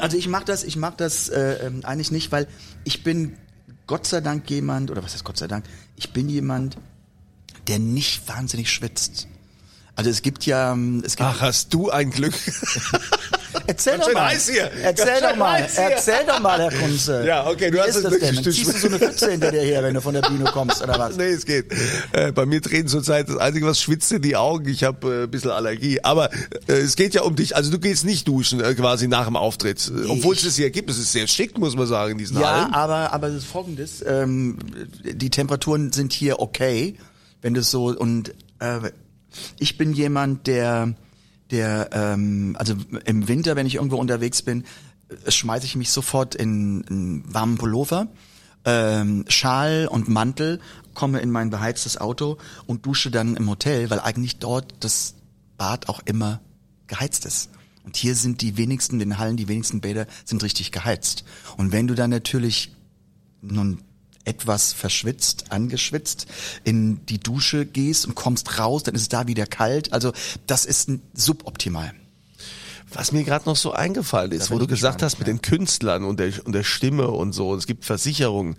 Also 0.00 0.16
ich 0.16 0.28
mach 0.28 0.44
das, 0.44 0.64
ich 0.64 0.76
mach 0.76 0.94
das 0.94 1.28
äh, 1.28 1.66
ähm, 1.66 1.80
eigentlich 1.84 2.10
nicht, 2.10 2.32
weil 2.32 2.46
ich 2.84 3.02
bin 3.02 3.36
Gott 3.86 4.06
sei 4.06 4.20
Dank 4.20 4.48
jemand, 4.48 4.90
oder 4.90 5.02
was 5.02 5.12
heißt 5.12 5.24
Gott 5.24 5.36
sei 5.36 5.48
Dank, 5.48 5.64
ich 5.96 6.12
bin 6.12 6.28
jemand, 6.28 6.78
der 7.66 7.78
nicht 7.78 8.28
wahnsinnig 8.28 8.70
schwitzt. 8.70 9.26
Also 9.94 10.08
es 10.08 10.22
gibt 10.22 10.46
ja, 10.46 10.72
ähm, 10.72 11.02
es 11.04 11.16
gibt, 11.16 11.28
Ach, 11.28 11.40
hast 11.42 11.72
du 11.74 11.90
ein 11.90 12.10
Glück. 12.10 12.32
erzähl 13.66 13.98
doch 13.98 14.12
mal, 14.14 14.30
heiß 14.30 14.48
hier. 14.48 14.70
erzähl 14.82 15.20
doch 15.20 15.36
mal, 15.36 15.66
hier. 15.68 15.80
erzähl 15.82 16.24
doch 16.26 16.40
mal, 16.40 16.58
Herr 16.60 16.72
Kunze. 16.72 17.24
Ja, 17.26 17.46
okay, 17.46 17.70
du 17.70 17.76
Wie 17.76 17.80
hast 17.82 17.96
es 17.96 18.02
das 18.02 18.18
denn? 18.18 18.34
Dann 18.36 18.44
ziehst 18.44 18.72
du 18.74 18.78
so 18.78 18.86
eine 18.86 18.98
Pfütze 18.98 19.30
hinter 19.30 19.50
dir 19.50 19.60
her, 19.60 19.82
wenn 19.82 19.92
du 19.92 20.00
von 20.00 20.14
der 20.14 20.22
Bühne 20.22 20.44
kommst, 20.44 20.82
oder 20.82 20.98
was? 20.98 21.16
nee, 21.16 21.24
es 21.26 21.44
geht. 21.44 21.66
Äh, 22.12 22.32
bei 22.32 22.46
mir 22.46 22.62
drehen 22.62 22.88
zurzeit 22.88 23.28
das 23.28 23.36
Einzige, 23.36 23.66
was 23.66 23.82
schwitzt 23.82 24.10
in 24.12 24.22
die 24.22 24.34
Augen. 24.34 24.66
Ich 24.68 24.82
habe 24.82 25.14
äh, 25.14 25.22
ein 25.24 25.30
bisschen 25.30 25.50
Allergie. 25.50 26.02
Aber 26.02 26.32
äh, 26.32 26.72
es 26.72 26.96
geht 26.96 27.12
ja 27.14 27.22
um 27.22 27.36
dich. 27.36 27.54
Also 27.54 27.70
du 27.70 27.78
gehst 27.78 28.06
nicht 28.06 28.26
duschen 28.26 28.60
äh, 28.62 28.74
quasi 28.74 29.08
nach 29.08 29.26
dem 29.26 29.36
Auftritt. 29.36 29.92
Obwohl 30.08 30.34
es 30.34 30.42
das 30.42 30.56
hier 30.56 30.70
gibt. 30.70 30.88
Es 30.88 30.96
ist 30.98 31.12
sehr 31.12 31.26
schick, 31.26 31.58
muss 31.58 31.76
man 31.76 31.86
sagen, 31.86 32.12
in 32.12 32.18
diesen 32.18 32.40
Ja, 32.40 32.62
Hallen. 32.62 32.72
aber, 32.74 33.12
aber 33.12 33.28
das 33.28 33.36
ist 33.38 33.46
folgendes, 33.46 34.02
ähm, 34.06 34.58
die 35.04 35.28
Temperaturen 35.28 35.92
sind 35.92 36.14
hier 36.14 36.40
okay, 36.40 36.96
wenn 37.42 37.52
das 37.52 37.70
so, 37.70 37.86
und 37.88 38.30
äh, 38.58 38.78
ich 39.58 39.78
bin 39.78 39.92
jemand, 39.92 40.46
der, 40.46 40.94
der, 41.50 41.90
ähm, 41.92 42.56
also 42.58 42.74
im 43.04 43.28
Winter, 43.28 43.56
wenn 43.56 43.66
ich 43.66 43.76
irgendwo 43.76 43.96
unterwegs 43.96 44.42
bin, 44.42 44.64
äh, 45.08 45.30
schmeiße 45.30 45.66
ich 45.66 45.76
mich 45.76 45.90
sofort 45.90 46.34
in 46.34 46.84
einen 46.88 47.34
warmen 47.34 47.58
Pullover, 47.58 48.08
ähm, 48.64 49.24
Schal 49.28 49.88
und 49.90 50.08
Mantel, 50.08 50.60
komme 50.94 51.20
in 51.20 51.30
mein 51.30 51.50
beheiztes 51.50 51.98
Auto 51.98 52.38
und 52.66 52.86
dusche 52.86 53.10
dann 53.10 53.36
im 53.36 53.48
Hotel, 53.48 53.90
weil 53.90 54.00
eigentlich 54.00 54.38
dort 54.38 54.74
das 54.80 55.14
Bad 55.56 55.88
auch 55.88 56.00
immer 56.04 56.40
geheizt 56.86 57.26
ist. 57.26 57.50
Und 57.84 57.96
hier 57.96 58.14
sind 58.14 58.42
die 58.42 58.56
wenigsten, 58.56 58.94
in 58.96 59.10
den 59.10 59.18
Hallen, 59.18 59.36
die 59.36 59.48
wenigsten 59.48 59.80
Bäder 59.80 60.06
sind 60.24 60.42
richtig 60.42 60.70
geheizt. 60.70 61.24
Und 61.56 61.72
wenn 61.72 61.88
du 61.88 61.94
dann 61.94 62.10
natürlich 62.10 62.72
nun 63.40 63.82
etwas 64.24 64.72
verschwitzt, 64.72 65.50
angeschwitzt, 65.50 66.26
in 66.64 67.04
die 67.06 67.18
Dusche 67.18 67.66
gehst 67.66 68.06
und 68.06 68.14
kommst 68.14 68.58
raus, 68.58 68.82
dann 68.82 68.94
ist 68.94 69.02
es 69.02 69.08
da 69.08 69.26
wieder 69.26 69.46
kalt. 69.46 69.92
Also 69.92 70.12
das 70.46 70.64
ist 70.64 70.88
ein 70.88 71.02
suboptimal. 71.14 71.92
Was 72.92 73.12
mir 73.12 73.24
gerade 73.24 73.46
noch 73.46 73.56
so 73.56 73.72
eingefallen 73.72 74.32
ist, 74.32 74.50
wo 74.50 74.58
du 74.58 74.66
gesagt 74.66 75.02
hast 75.02 75.18
mit 75.18 75.26
den 75.26 75.40
Künstlern 75.40 76.04
und 76.04 76.20
der, 76.20 76.32
und 76.44 76.52
der 76.52 76.62
Stimme 76.62 77.08
und 77.08 77.32
so, 77.32 77.50
und 77.50 77.58
es 77.58 77.66
gibt 77.66 77.84
Versicherungen. 77.84 78.56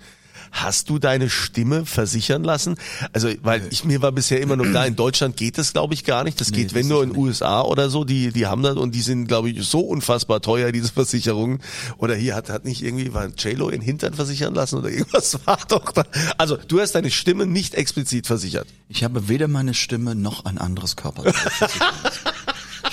Hast 0.56 0.90
du 0.92 1.00
deine 1.00 1.32
Stimme 1.32 1.84
versichern 1.86 2.44
lassen? 2.44 2.76
Also, 3.12 3.28
weil 3.42 3.68
ich 3.72 3.86
mir 3.86 4.04
war 4.04 4.12
bisher 4.12 4.40
immer 4.40 4.56
nur 4.56 4.68
klar, 4.68 4.86
in 4.86 4.96
Deutschland 4.96 5.36
geht 5.36 5.58
das, 5.58 5.74
glaube 5.74 5.96
ich, 5.96 6.04
gar 6.04 6.24
nicht. 6.24 6.40
Das 6.40 6.52
Nee, 6.52 6.58
geht, 6.58 6.76
wenn 6.76 6.88
nur 6.88 7.02
in 7.02 7.10
nicht. 7.10 7.18
USA 7.18 7.62
oder 7.64 7.90
so, 7.90 8.04
die, 8.04 8.32
die 8.32 8.46
haben 8.46 8.62
das 8.62 8.78
und 8.78 8.94
die 8.94 9.02
sind, 9.02 9.26
glaube 9.28 9.50
ich, 9.50 9.68
so 9.68 9.80
unfassbar 9.80 10.42
teuer, 10.42 10.72
diese 10.72 10.94
Versicherungen. 10.94 11.60
Oder 11.98 12.14
hier 12.16 12.36
hat, 12.36 12.50
hat 12.50 12.66
nicht 12.66 12.84
irgendwie, 12.84 13.14
war 13.16 13.30
JLo 13.36 13.70
in 13.70 13.82
Hintern 13.82 14.14
versichern 14.14 14.54
lassen 14.54 14.78
oder 14.78 14.90
irgendwas 14.90 15.40
war 15.46 15.58
doch 15.68 15.92
da. 15.92 16.06
Also, 16.38 16.58
du 16.58 16.80
hast 16.80 16.94
deine 16.94 17.10
Stimme 17.10 17.48
nicht 17.48 17.74
explizit 17.74 18.28
versichert. 18.28 18.68
Ich 18.90 19.04
habe 19.04 19.28
weder 19.30 19.48
meine 19.48 19.74
Stimme 19.74 20.14
noch 20.14 20.46
ein 20.46 20.60
anderes 20.60 20.96
Körper. 20.96 21.24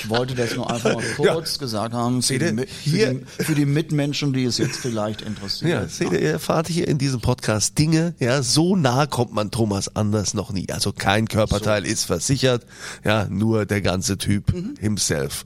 Ich 0.02 0.08
wollte 0.10 0.34
das 0.34 0.54
nur 0.56 0.70
einfach 0.70 0.94
mal 0.94 1.04
kurz 1.16 1.58
gesagt 1.58 1.92
haben 1.94 2.22
für 2.22 2.38
die, 2.38 2.46
für, 2.46 2.66
hier- 2.82 3.14
die, 3.14 3.44
für 3.44 3.54
die 3.54 3.66
Mitmenschen, 3.66 4.32
die 4.32 4.44
es 4.44 4.58
jetzt 4.58 4.76
vielleicht 4.78 5.22
interessiert. 5.22 5.70
Ja, 5.70 5.86
seht 5.88 6.12
ihr, 6.12 6.20
erfahrt 6.22 6.68
hier 6.68 6.88
in 6.88 6.98
diesem 6.98 7.20
Podcast 7.20 7.78
Dinge, 7.78 8.14
ja, 8.18 8.42
so 8.42 8.76
nah 8.76 9.06
kommt 9.06 9.32
man 9.32 9.50
Thomas 9.50 9.94
Anders 9.96 10.34
noch 10.34 10.52
nie. 10.52 10.68
Also 10.70 10.92
kein 10.92 11.28
Körperteil 11.28 11.84
ist 11.86 12.04
versichert, 12.04 12.64
ja, 13.04 13.26
nur 13.28 13.66
der 13.66 13.80
ganze 13.82 14.16
Typ 14.18 14.52
Mhm. 14.52 14.74
himself. 14.80 15.44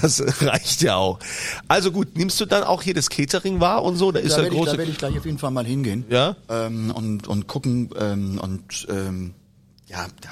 Das 0.00 0.22
reicht 0.42 0.82
ja 0.82 0.96
auch. 0.96 1.18
Also 1.66 1.90
gut, 1.92 2.16
nimmst 2.16 2.40
du 2.40 2.46
dann 2.46 2.62
auch 2.62 2.82
hier 2.82 2.94
das 2.94 3.10
Catering 3.10 3.60
wahr 3.60 3.82
und 3.82 3.96
so? 3.96 4.12
Da 4.12 4.20
ist 4.20 4.32
da 4.32 4.38
ja 4.38 4.42
werde 4.44 4.54
ich, 4.54 4.60
große. 4.60 4.72
da 4.72 4.78
werd 4.78 4.88
ich 4.88 4.98
gleich 4.98 5.18
auf 5.18 5.24
jeden 5.26 5.38
Fall 5.38 5.50
mal 5.50 5.66
hingehen. 5.66 6.04
Ja? 6.08 6.36
Ähm, 6.48 6.90
und, 6.90 7.26
und 7.26 7.46
gucken 7.46 7.90
ähm, 7.98 8.38
und 8.40 8.86
ähm, 8.90 9.34
ja, 9.86 10.06
da, 10.20 10.28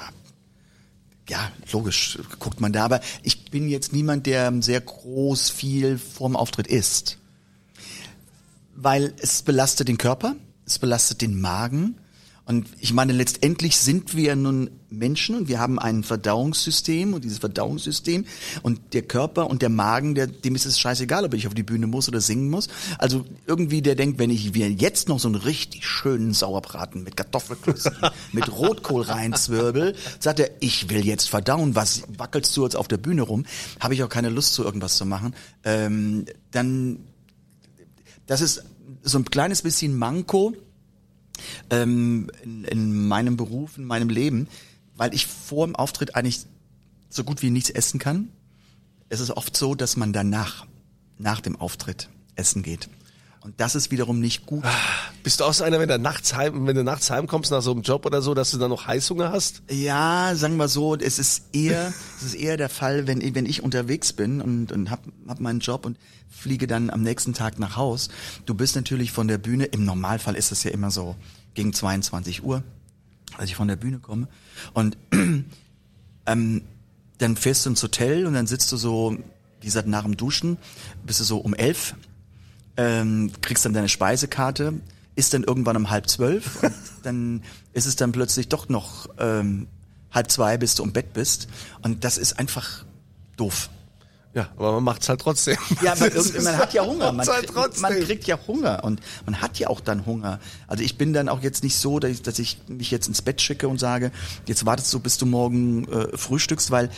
ja, 1.29 1.51
logisch 1.71 2.19
guckt 2.39 2.61
man 2.61 2.73
da. 2.73 2.85
Aber 2.85 3.01
ich 3.23 3.49
bin 3.51 3.67
jetzt 3.67 3.93
niemand, 3.93 4.25
der 4.25 4.53
sehr 4.61 4.81
groß 4.81 5.49
viel 5.49 5.97
vorm 5.97 6.35
Auftritt 6.35 6.67
isst. 6.67 7.17
Weil 8.75 9.13
es 9.19 9.41
belastet 9.41 9.87
den 9.87 9.97
Körper, 9.97 10.35
es 10.65 10.79
belastet 10.79 11.21
den 11.21 11.39
Magen. 11.39 11.97
Und 12.47 12.65
ich 12.79 12.93
meine, 12.93 13.11
letztendlich 13.11 13.75
sind 13.75 14.15
wir 14.15 14.37
nun 14.37 14.69
Menschen 14.89 15.35
und 15.35 15.49
wir 15.49 15.59
haben 15.59 15.79
ein 15.79 16.01
Verdauungssystem 16.01 17.13
und 17.13 17.25
dieses 17.25 17.39
Verdauungssystem 17.39 18.23
und 18.61 18.93
der 18.93 19.01
Körper 19.01 19.49
und 19.49 19.61
der 19.61 19.67
Magen, 19.67 20.15
der, 20.15 20.27
dem 20.27 20.55
ist 20.55 20.65
es 20.65 20.79
scheißegal, 20.79 21.25
ob 21.25 21.33
ich 21.33 21.45
auf 21.47 21.53
die 21.53 21.63
Bühne 21.63 21.87
muss 21.87 22.07
oder 22.07 22.21
singen 22.21 22.49
muss. 22.49 22.69
Also 22.99 23.25
irgendwie 23.47 23.81
der 23.81 23.95
denkt, 23.95 24.17
wenn 24.17 24.29
ich 24.29 24.53
mir 24.53 24.71
jetzt 24.71 25.09
noch 25.09 25.19
so 25.19 25.27
einen 25.27 25.35
richtig 25.35 25.85
schönen 25.85 26.33
Sauerbraten 26.33 27.03
mit 27.03 27.17
Kartoffelklößen, 27.17 27.97
mit 28.31 28.49
Rotkohl 28.49 29.01
reinzwirbel, 29.01 29.93
sagt 30.21 30.39
er, 30.39 30.49
ich 30.61 30.89
will 30.89 31.05
jetzt 31.05 31.27
verdauen, 31.27 31.75
was 31.75 32.03
wackelst 32.17 32.55
du 32.55 32.63
jetzt 32.63 32.77
auf 32.77 32.87
der 32.87 32.95
Bühne 32.95 33.23
rum? 33.23 33.45
Habe 33.81 33.93
ich 33.93 34.03
auch 34.03 34.09
keine 34.09 34.29
Lust 34.29 34.53
zu 34.53 34.63
irgendwas 34.63 34.95
zu 34.95 35.05
machen. 35.05 35.35
Ähm, 35.65 36.27
dann, 36.51 36.99
das 38.25 38.39
ist 38.39 38.63
so 39.03 39.19
ein 39.19 39.25
kleines 39.25 39.63
bisschen 39.63 39.97
Manko, 39.97 40.53
ähm, 41.69 42.29
in, 42.43 42.63
in 42.65 43.07
meinem 43.07 43.37
Beruf, 43.37 43.77
in 43.77 43.85
meinem 43.85 44.09
Leben, 44.09 44.47
weil 44.95 45.13
ich 45.13 45.27
vor 45.27 45.65
dem 45.65 45.75
Auftritt 45.75 46.15
eigentlich 46.15 46.45
so 47.09 47.23
gut 47.23 47.41
wie 47.41 47.49
nichts 47.49 47.69
essen 47.69 47.99
kann. 47.99 48.29
Es 49.09 49.19
ist 49.19 49.31
oft 49.31 49.55
so, 49.55 49.75
dass 49.75 49.97
man 49.97 50.13
danach, 50.13 50.65
nach 51.17 51.41
dem 51.41 51.55
Auftritt, 51.55 52.09
essen 52.35 52.63
geht. 52.63 52.89
Und 53.47 53.57
das 53.61 53.75
ist 53.75 53.91
wiederum 53.91 54.19
nicht 54.19 54.45
gut. 54.45 54.65
Bist 55.23 55.39
du 55.39 55.45
auch 55.45 55.53
so 55.53 55.63
einer, 55.63 55.79
wenn 55.79 55.87
du 55.87 55.97
nachts 55.97 56.35
heim, 56.35 56.67
wenn 56.67 56.75
du 56.75 56.83
nachts 56.83 57.09
heimkommst 57.09 57.49
nach 57.49 57.61
so 57.61 57.71
einem 57.71 57.81
Job 57.81 58.05
oder 58.05 58.21
so, 58.21 58.33
dass 58.33 58.51
du 58.51 58.57
dann 58.57 58.69
noch 58.69 58.87
Heißhunger 58.87 59.31
hast? 59.31 59.61
Ja, 59.71 60.35
sagen 60.35 60.57
wir 60.57 60.67
so, 60.67 60.95
es 60.97 61.17
ist 61.17 61.43
eher, 61.53 61.93
es 62.17 62.23
ist 62.23 62.33
eher 62.35 62.57
der 62.57 62.67
Fall, 62.67 63.07
wenn, 63.07 63.21
ich- 63.21 63.35
wenn 63.35 63.45
ich 63.45 63.63
unterwegs 63.63 64.11
bin 64.11 64.41
und, 64.41 64.73
und 64.73 64.91
hab, 64.91 64.99
hab 65.29 65.39
meinen 65.39 65.61
Job 65.61 65.85
und 65.85 65.97
fliege 66.29 66.67
dann 66.67 66.89
am 66.89 67.03
nächsten 67.03 67.33
Tag 67.33 67.57
nach 67.57 67.77
Haus. 67.77 68.09
Du 68.45 68.53
bist 68.53 68.75
natürlich 68.75 69.13
von 69.13 69.29
der 69.29 69.37
Bühne, 69.37 69.63
im 69.63 69.85
Normalfall 69.85 70.35
ist 70.35 70.51
es 70.51 70.65
ja 70.65 70.71
immer 70.71 70.91
so 70.91 71.15
gegen 71.53 71.71
22 71.71 72.43
Uhr, 72.43 72.63
als 73.37 73.49
ich 73.49 73.55
von 73.55 73.69
der 73.69 73.77
Bühne 73.77 73.99
komme. 73.99 74.27
Und 74.73 74.97
ähm, 76.25 76.61
dann 77.17 77.37
fährst 77.37 77.65
du 77.65 77.69
ins 77.69 77.81
Hotel 77.81 78.25
und 78.27 78.33
dann 78.33 78.45
sitzt 78.45 78.69
du 78.73 78.75
so, 78.77 79.15
wie 79.61 79.65
gesagt, 79.65 79.87
nach 79.87 80.03
dem 80.03 80.17
Duschen, 80.17 80.57
bist 81.05 81.21
du 81.21 81.23
so 81.23 81.37
um 81.37 81.53
elf, 81.53 81.95
ähm, 82.77 83.31
kriegst 83.41 83.65
dann 83.65 83.73
deine 83.73 83.89
Speisekarte, 83.89 84.73
ist 85.15 85.33
dann 85.33 85.43
irgendwann 85.43 85.75
um 85.77 85.89
halb 85.89 86.07
zwölf 86.09 86.61
und 86.63 86.73
dann 87.03 87.43
ist 87.73 87.85
es 87.85 87.95
dann 87.95 88.11
plötzlich 88.11 88.47
doch 88.49 88.69
noch 88.69 89.07
ähm, 89.19 89.67
halb 90.11 90.31
zwei, 90.31 90.57
bis 90.57 90.75
du 90.75 90.83
im 90.83 90.93
Bett 90.93 91.13
bist. 91.13 91.47
Und 91.81 92.03
das 92.03 92.17
ist 92.17 92.39
einfach 92.39 92.85
doof. 93.35 93.69
Ja, 94.33 94.49
aber 94.57 94.73
man 94.73 94.83
macht's 94.83 95.09
halt 95.09 95.21
trotzdem. 95.21 95.57
Ja, 95.81 95.95
irgendwie- 95.99 96.41
man 96.41 96.57
hat 96.57 96.73
ja 96.73 96.85
Hunger. 96.85 97.11
Man, 97.11 97.27
halt 97.27 97.51
man 97.81 97.93
kriegt 98.03 98.27
ja 98.27 98.37
Hunger 98.47 98.83
und 98.83 98.99
man 99.25 99.41
hat 99.41 99.57
ja 99.57 99.67
auch 99.69 99.79
dann 99.79 100.05
Hunger. 100.05 100.39
Also 100.67 100.83
ich 100.83 100.97
bin 100.97 101.11
dann 101.13 101.27
auch 101.29 101.41
jetzt 101.41 101.63
nicht 101.63 101.77
so, 101.77 101.97
dass 101.99 102.11
ich, 102.11 102.21
dass 102.21 102.37
ich 102.37 102.59
mich 102.67 102.91
jetzt 102.91 103.07
ins 103.07 103.23
Bett 103.23 103.41
schicke 103.41 103.67
und 103.67 103.79
sage, 103.79 104.11
jetzt 104.45 104.65
wartest 104.65 104.93
du, 104.93 104.99
bis 104.99 105.17
du 105.17 105.25
morgen 105.25 105.87
äh, 105.91 106.15
frühstückst, 106.15 106.69
weil 106.69 106.91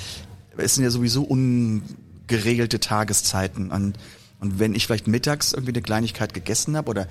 es 0.57 0.75
sind 0.75 0.83
ja 0.83 0.89
sowieso 0.89 1.23
ungeregelte 1.23 2.79
Tageszeiten. 2.81 3.71
Und, 3.71 3.95
und 4.39 4.59
wenn 4.59 4.73
ich 4.73 4.85
vielleicht 4.85 5.07
mittags 5.07 5.53
irgendwie 5.53 5.73
eine 5.73 5.81
Kleinigkeit 5.81 6.33
gegessen 6.33 6.77
habe 6.77 6.89
oder 6.89 7.07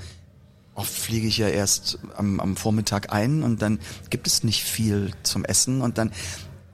oft 0.75 0.93
fliege 0.93 1.27
ich 1.27 1.39
ja 1.39 1.49
erst 1.49 1.99
am, 2.17 2.41
am 2.41 2.57
Vormittag 2.57 3.13
ein 3.13 3.43
und 3.43 3.61
dann 3.63 3.81
gibt 4.11 4.27
es 4.27 4.45
nicht 4.45 4.63
viel 4.63 5.13
zum 5.23 5.45
Essen 5.45 5.83
und 5.83 5.99
dann 5.99 6.13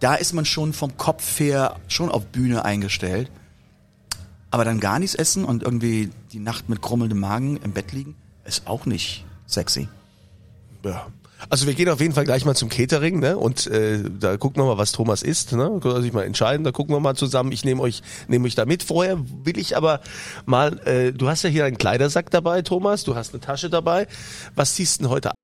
da 0.01 0.15
ist 0.15 0.35
man 0.35 0.45
schon 0.45 0.75
vom 0.75 0.99
Kopf 0.99 1.41
her 1.41 1.81
schon 1.89 2.11
auf 2.11 2.27
Bühne 2.27 2.65
eingestellt. 2.65 3.31
Aber 4.51 4.65
dann 4.65 4.79
gar 4.79 4.99
nichts 4.99 5.15
essen 5.15 5.47
und 5.47 5.63
irgendwie 5.63 6.11
die 6.31 6.41
Nacht 6.41 6.69
mit 6.69 6.83
krummelndem 6.83 7.19
Magen 7.19 7.57
im 7.57 7.73
Bett 7.73 7.93
liegen, 7.93 8.15
ist 8.45 8.67
auch 8.67 8.85
nicht 8.85 9.25
sexy. 9.47 9.89
Ja. 10.85 11.07
Also 11.49 11.67
wir 11.67 11.75
gehen 11.75 11.89
auf 11.89 12.01
jeden 12.01 12.15
Fall 12.15 12.25
gleich 12.25 12.45
mal 12.45 12.55
zum 12.55 12.69
Catering, 12.69 13.21
ne? 13.21 13.37
Und 13.37 13.67
äh, 13.67 13.99
da 14.19 14.37
gucken 14.37 14.63
wir 14.63 14.67
mal, 14.67 14.79
was 14.79 14.93
Thomas 14.93 15.23
isst, 15.23 15.53
ne? 15.53 15.79
Kann 15.83 16.03
sich 16.03 16.13
mal 16.13 16.25
entscheiden. 16.25 16.65
Da 16.65 16.73
gucken 16.73 16.95
wir 16.95 17.01
mal 17.01 17.17
zusammen. 17.17 17.53
Ich 17.53 17.65
nehme 17.65 17.83
euch, 17.83 18.03
nehme 18.29 18.47
euch 18.47 18.55
da 18.55 18.65
mit. 18.65 18.83
Vorher 18.83 19.19
will 19.45 19.59
ich 19.59 19.77
aber 19.77 20.01
mal. 20.47 20.79
Äh, 20.87 21.13
du 21.13 21.29
hast 21.29 21.43
ja 21.43 21.51
hier 21.51 21.65
einen 21.65 21.79
Kleidersack 21.79 22.31
dabei, 22.31 22.63
Thomas. 22.63 23.05
Du 23.05 23.15
hast 23.15 23.35
eine 23.35 23.41
Tasche 23.41 23.71
dabei. 23.71 24.07
Was 24.55 24.75
ziehst 24.75 25.01
du 25.01 25.05
denn 25.05 25.11
heute 25.11 25.44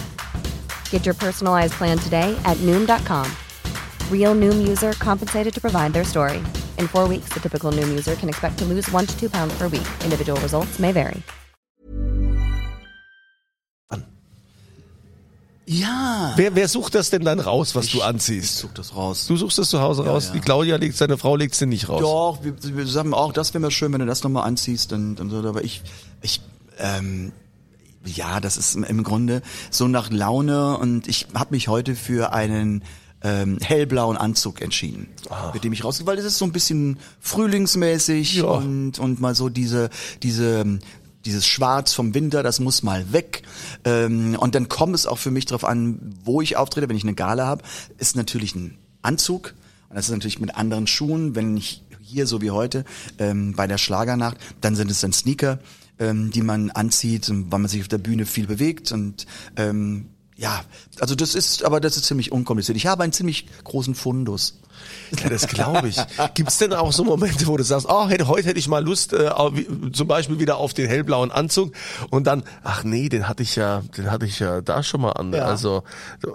Get 0.91 1.05
your 1.05 1.15
personalized 1.15 1.73
plan 1.73 1.97
today 1.97 2.37
at 2.45 2.55
Noom.com. 2.57 3.25
Real 4.09 4.35
Noom 4.35 4.65
user 4.67 4.93
compensated 4.93 5.53
to 5.53 5.59
provide 5.59 5.91
their 5.91 6.05
story. 6.05 6.37
In 6.77 6.87
four 6.87 7.07
weeks, 7.09 7.33
the 7.33 7.39
typical 7.41 7.71
Noom 7.73 7.89
user 7.89 8.15
can 8.15 8.29
expect 8.29 8.57
to 8.59 8.65
lose 8.65 8.89
one 8.91 9.05
to 9.05 9.19
two 9.19 9.29
pounds 9.29 9.53
per 9.57 9.67
week. 9.67 9.87
Individual 10.05 10.39
results 10.41 10.79
may 10.79 10.93
vary. 10.93 11.21
Ja. 15.67 16.33
Wer, 16.35 16.55
wer 16.55 16.67
sucht 16.67 16.95
das 16.95 17.11
denn 17.11 17.23
dann 17.23 17.39
raus, 17.39 17.75
was 17.75 17.87
du 17.87 17.97
Ich 17.99 18.03
anziehst? 18.03 18.57
such 18.57 18.73
das 18.73 18.95
raus. 18.95 19.27
Du 19.27 19.37
suchst 19.37 19.57
das 19.57 19.69
zu 19.69 19.79
Hause 19.79 20.05
raus. 20.05 20.27
ja. 20.27 20.33
Die 20.33 20.39
Claudia 20.41 20.75
legt, 20.75 20.97
seine 20.97 21.17
Frau 21.17 21.35
legt 21.35 21.55
sie 21.55 21.65
nicht 21.65 21.87
raus. 21.87 22.01
Doch, 22.01 22.39
wir, 22.43 22.55
wir 22.75 22.85
sagen 22.87 23.13
auch, 23.13 23.31
das 23.31 23.53
wäre 23.53 23.61
mir 23.61 23.71
schön, 23.71 23.93
wenn 23.93 23.99
du 24.01 24.05
das 24.05 24.23
nochmal 24.23 24.43
anziehst. 24.47 24.91
Dann, 24.91 25.15
dann 25.15 25.29
so, 25.29 25.37
aber 25.47 25.63
ich, 25.63 25.81
ich, 26.21 26.41
ähm, 26.79 27.31
ja, 28.05 28.39
das 28.39 28.57
ist 28.57 28.75
im- 28.75 29.03
Grunde 29.03 29.41
so 29.69 29.87
nach 29.87 30.09
Laune 30.09 30.77
und 30.77 31.07
ich 31.07 31.27
habe 31.33 31.53
mich 31.53 31.67
heute 31.67 31.95
für 31.95 32.33
einen 32.33 32.83
ähm, 33.23 33.59
hellblauen 33.61 34.17
Anzug 34.17 34.61
entschieden, 34.61 35.07
mit 35.53 35.63
dem 35.63 35.73
ich 35.73 35.83
rausgehe, 35.83 36.07
weil 36.07 36.15
das 36.15 36.25
ist 36.25 36.39
so 36.39 36.45
ein 36.45 36.51
bisschen 36.51 36.97
frühlingsmäßig 37.19 38.37
Ja. 38.37 38.45
und 38.45 38.99
und 38.99 39.19
mal 39.19 39.35
so 39.35 39.49
diese 39.49 39.89
diese 40.23 40.79
dieses 41.25 41.45
Schwarz 41.45 41.93
vom 41.93 42.15
Winter, 42.15 42.41
das 42.41 42.59
muss 42.59 42.81
mal 42.81 43.13
weg. 43.13 43.43
Ähm, 43.85 44.35
und 44.39 44.55
dann 44.55 44.69
kommt 44.69 44.95
es 44.95 45.05
auch 45.05 45.19
für 45.19 45.29
mich 45.29 45.45
darauf 45.45 45.65
an, 45.65 46.15
wo 46.23 46.41
ich 46.41 46.57
auftrete. 46.57 46.89
Wenn 46.89 46.97
ich 46.97 47.03
eine 47.03 47.13
Gala 47.13 47.45
habe, 47.45 47.61
ist 47.99 48.15
natürlich 48.15 48.55
ein 48.55 48.75
Anzug. 49.03 49.53
Und 49.89 49.97
das 49.97 50.05
ist 50.05 50.11
natürlich 50.11 50.39
mit 50.39 50.55
anderen 50.55 50.87
Schuhen. 50.87 51.35
Wenn 51.35 51.55
ich 51.57 51.83
hier, 52.01 52.25
so 52.25 52.41
wie 52.41 52.49
heute, 52.49 52.85
ähm, 53.19 53.53
bei 53.55 53.67
der 53.67 53.77
Schlagernacht, 53.77 54.37
dann 54.61 54.75
sind 54.75 54.89
es 54.89 55.01
dann 55.01 55.13
Sneaker, 55.13 55.59
ähm, 56.01 56.31
die 56.31 56.41
man 56.41 56.71
anzieht, 56.71 57.29
weil 57.29 57.59
man 57.59 57.67
sich 57.67 57.81
auf 57.81 57.87
der 57.87 57.99
Bühne 57.99 58.25
viel 58.25 58.47
bewegt. 58.47 58.91
Und 58.91 59.27
ähm, 59.55 60.07
ja, 60.35 60.61
also 60.99 61.13
das 61.13 61.35
ist, 61.35 61.63
aber 61.63 61.79
das 61.79 61.95
ist 61.95 62.05
ziemlich 62.05 62.31
unkompliziert. 62.31 62.75
Ich 62.75 62.87
habe 62.87 63.03
einen 63.03 63.13
ziemlich 63.13 63.45
großen 63.63 63.93
Fundus. 63.93 64.59
Ja, 65.21 65.29
das 65.29 65.47
glaube 65.47 65.89
ich. 65.89 65.97
Gibt's 66.33 66.57
denn 66.57 66.73
auch 66.73 66.91
so 66.91 67.03
Momente, 67.03 67.45
wo 67.45 67.55
du 67.55 67.63
sagst, 67.63 67.85
oh, 67.87 68.09
hätte, 68.09 68.27
heute 68.27 68.47
hätte 68.47 68.57
ich 68.57 68.67
mal 68.67 68.83
Lust, 68.83 69.13
äh, 69.13 69.29
zum 69.93 70.07
Beispiel 70.07 70.39
wieder 70.39 70.57
auf 70.57 70.73
den 70.73 70.87
hellblauen 70.87 71.29
Anzug 71.29 71.73
und 72.09 72.25
dann, 72.25 72.41
ach 72.63 72.83
nee, 72.83 73.07
den 73.07 73.27
hatte 73.27 73.43
ich 73.43 73.55
ja, 73.55 73.83
den 73.95 74.09
hatte 74.09 74.25
ich 74.25 74.39
ja 74.39 74.61
da 74.61 74.81
schon 74.81 75.01
mal 75.01 75.11
an. 75.11 75.33
Ja. 75.33 75.45
Also 75.45 75.83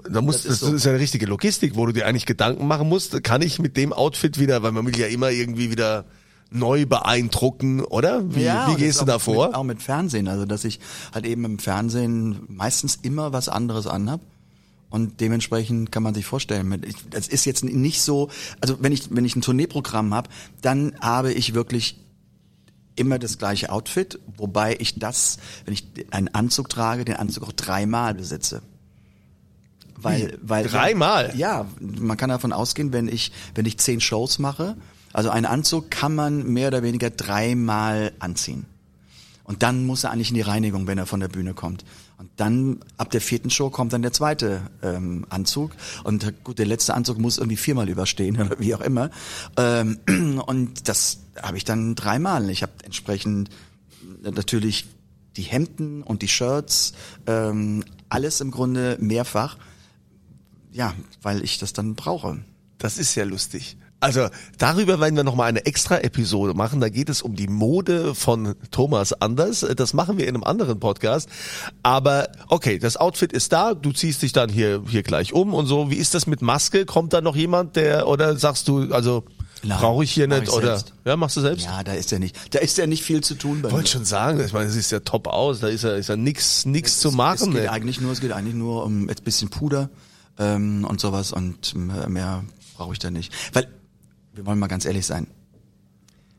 da 0.08 0.20
musst, 0.20 0.44
Das 0.44 0.60
das, 0.60 0.62
ist 0.62 0.68
so. 0.68 0.74
ist 0.74 0.84
ja 0.84 0.92
eine 0.92 1.00
richtige 1.00 1.26
Logistik, 1.26 1.74
wo 1.74 1.86
du 1.86 1.92
dir 1.92 2.06
eigentlich 2.06 2.26
Gedanken 2.26 2.68
machen 2.68 2.88
musst, 2.88 3.24
kann 3.24 3.42
ich 3.42 3.58
mit 3.58 3.76
dem 3.76 3.92
Outfit 3.92 4.38
wieder, 4.38 4.62
weil 4.62 4.70
man 4.70 4.86
will 4.86 4.96
ja 4.96 5.08
immer 5.08 5.30
irgendwie 5.30 5.72
wieder 5.72 6.04
neu 6.50 6.86
beeindrucken, 6.86 7.82
oder? 7.84 8.34
Wie, 8.34 8.42
Ja, 8.42 8.68
wie 8.70 8.76
gehst 8.76 9.00
du 9.00 9.04
da 9.04 9.18
vor? 9.18 9.48
Mit, 9.48 9.56
auch 9.56 9.64
mit 9.64 9.82
Fernsehen, 9.82 10.28
also 10.28 10.44
dass 10.44 10.64
ich 10.64 10.80
halt 11.12 11.26
eben 11.26 11.44
im 11.44 11.58
Fernsehen 11.58 12.40
meistens 12.48 12.96
immer 13.02 13.32
was 13.32 13.48
anderes 13.48 13.86
anhab. 13.86 14.20
Und 14.88 15.20
dementsprechend 15.20 15.90
kann 15.90 16.02
man 16.04 16.14
sich 16.14 16.24
vorstellen, 16.24 16.82
das 17.10 17.26
ist 17.26 17.44
jetzt 17.44 17.64
nicht 17.64 18.00
so, 18.02 18.30
also 18.60 18.78
wenn 18.80 18.92
ich, 18.92 19.14
wenn 19.14 19.24
ich 19.24 19.34
ein 19.34 19.42
Tourneeprogramm 19.42 20.14
habe, 20.14 20.30
dann 20.62 20.94
habe 21.00 21.32
ich 21.32 21.54
wirklich 21.54 21.98
immer 22.94 23.18
das 23.18 23.36
gleiche 23.36 23.70
Outfit, 23.70 24.18
wobei 24.36 24.76
ich 24.78 24.98
das, 24.98 25.38
wenn 25.64 25.74
ich 25.74 25.86
einen 26.10 26.28
Anzug 26.28 26.68
trage, 26.68 27.04
den 27.04 27.16
Anzug 27.16 27.44
auch 27.44 27.52
dreimal 27.52 28.14
besitze. 28.14 28.62
Weil, 29.98 30.38
weil 30.42 30.66
Dreimal? 30.66 31.32
Ja, 31.36 31.66
man 31.80 32.16
kann 32.16 32.28
davon 32.28 32.52
ausgehen, 32.52 32.92
wenn 32.92 33.08
ich 33.08 33.32
wenn 33.54 33.64
ich 33.66 33.78
zehn 33.78 34.00
Shows 34.00 34.38
mache, 34.38 34.76
also 35.16 35.30
einen 35.30 35.46
Anzug 35.46 35.90
kann 35.90 36.14
man 36.14 36.46
mehr 36.46 36.68
oder 36.68 36.82
weniger 36.82 37.08
dreimal 37.08 38.12
anziehen. 38.18 38.66
Und 39.44 39.62
dann 39.62 39.86
muss 39.86 40.04
er 40.04 40.10
eigentlich 40.10 40.28
in 40.28 40.34
die 40.34 40.42
Reinigung, 40.42 40.86
wenn 40.86 40.98
er 40.98 41.06
von 41.06 41.20
der 41.20 41.28
Bühne 41.28 41.54
kommt. 41.54 41.86
Und 42.18 42.28
dann, 42.36 42.80
ab 42.98 43.10
der 43.12 43.22
vierten 43.22 43.48
Show 43.48 43.70
kommt 43.70 43.94
dann 43.94 44.02
der 44.02 44.12
zweite 44.12 44.60
ähm, 44.82 45.24
Anzug. 45.30 45.70
Und 46.04 46.44
gut, 46.44 46.58
der 46.58 46.66
letzte 46.66 46.92
Anzug 46.92 47.16
muss 47.18 47.38
irgendwie 47.38 47.56
viermal 47.56 47.88
überstehen 47.88 48.38
oder 48.42 48.60
wie 48.60 48.74
auch 48.74 48.82
immer. 48.82 49.08
Ähm, 49.56 50.00
und 50.46 50.86
das 50.86 51.20
habe 51.42 51.56
ich 51.56 51.64
dann 51.64 51.94
dreimal. 51.94 52.50
Ich 52.50 52.62
habe 52.62 52.72
entsprechend 52.84 53.48
äh, 54.22 54.32
natürlich 54.32 54.84
die 55.38 55.44
Hemden 55.44 56.02
und 56.02 56.20
die 56.20 56.28
Shirts, 56.28 56.92
ähm, 57.26 57.84
alles 58.10 58.42
im 58.42 58.50
Grunde 58.50 58.98
mehrfach. 59.00 59.56
Ja, 60.72 60.92
weil 61.22 61.42
ich 61.42 61.56
das 61.56 61.72
dann 61.72 61.94
brauche. 61.94 62.44
Das 62.76 62.98
ist 62.98 63.14
ja 63.14 63.24
lustig. 63.24 63.78
Also 63.98 64.28
darüber 64.58 65.00
werden 65.00 65.16
wir 65.16 65.24
nochmal 65.24 65.48
eine 65.48 65.64
extra 65.64 65.98
Episode 65.98 66.54
machen. 66.54 66.80
Da 66.80 66.90
geht 66.90 67.08
es 67.08 67.22
um 67.22 67.34
die 67.34 67.48
Mode 67.48 68.14
von 68.14 68.54
Thomas 68.70 69.14
Anders. 69.14 69.66
Das 69.74 69.94
machen 69.94 70.18
wir 70.18 70.28
in 70.28 70.34
einem 70.34 70.44
anderen 70.44 70.78
Podcast. 70.80 71.28
Aber 71.82 72.28
okay, 72.48 72.78
das 72.78 72.98
Outfit 72.98 73.32
ist 73.32 73.52
da. 73.52 73.74
Du 73.74 73.92
ziehst 73.92 74.20
dich 74.22 74.32
dann 74.32 74.50
hier 74.50 74.82
hier 74.86 75.02
gleich 75.02 75.32
um 75.32 75.54
und 75.54 75.66
so. 75.66 75.90
Wie 75.90 75.96
ist 75.96 76.14
das 76.14 76.26
mit 76.26 76.42
Maske? 76.42 76.84
Kommt 76.84 77.14
da 77.14 77.22
noch 77.22 77.36
jemand, 77.36 77.76
der 77.76 78.06
oder 78.06 78.36
sagst 78.36 78.68
du 78.68 78.92
also 78.92 79.24
brauche 79.62 80.04
ich 80.04 80.12
hier 80.12 80.28
nicht 80.28 80.44
ich 80.44 80.50
oder 80.52 80.78
selbst. 80.78 80.92
ja 81.04 81.16
machst 81.16 81.36
du 81.38 81.40
selbst? 81.40 81.64
Ja, 81.64 81.82
da 81.82 81.94
ist 81.94 82.10
ja 82.10 82.18
nicht, 82.18 82.54
da 82.54 82.58
ist 82.58 82.76
ja 82.76 82.86
nicht 82.86 83.02
viel 83.02 83.22
zu 83.22 83.34
tun 83.34 83.62
bei 83.62 83.68
Ich 83.68 83.74
wollte 83.74 83.90
schon 83.90 84.04
sagen, 84.04 84.40
ich 84.44 84.52
meine, 84.52 84.66
es 84.66 84.74
sieht 84.74 84.90
ja 84.90 85.00
top 85.00 85.26
aus. 85.26 85.60
Da 85.60 85.68
ist 85.68 85.82
ja 85.84 85.94
ist 85.94 86.08
ja 86.08 86.16
nix 86.16 86.66
nix 86.66 87.00
zu 87.00 87.08
Es 87.08 87.14
machen. 87.14 87.52
geht 87.52 87.62
ne? 87.62 87.72
eigentlich 87.72 88.00
nur, 88.00 88.12
es 88.12 88.20
geht 88.20 88.32
eigentlich 88.32 88.54
nur 88.54 88.84
um 88.84 89.08
ein 89.08 89.14
bisschen 89.24 89.48
Puder 89.48 89.88
ähm, 90.38 90.84
und 90.88 91.00
sowas 91.00 91.32
und 91.32 91.74
mehr, 91.74 92.08
mehr 92.08 92.44
brauche 92.76 92.92
ich 92.92 92.98
da 92.98 93.10
nicht. 93.10 93.32
Weil, 93.54 93.66
wir 94.36 94.46
wollen 94.46 94.58
mal 94.58 94.66
ganz 94.66 94.84
ehrlich 94.84 95.06
sein, 95.06 95.26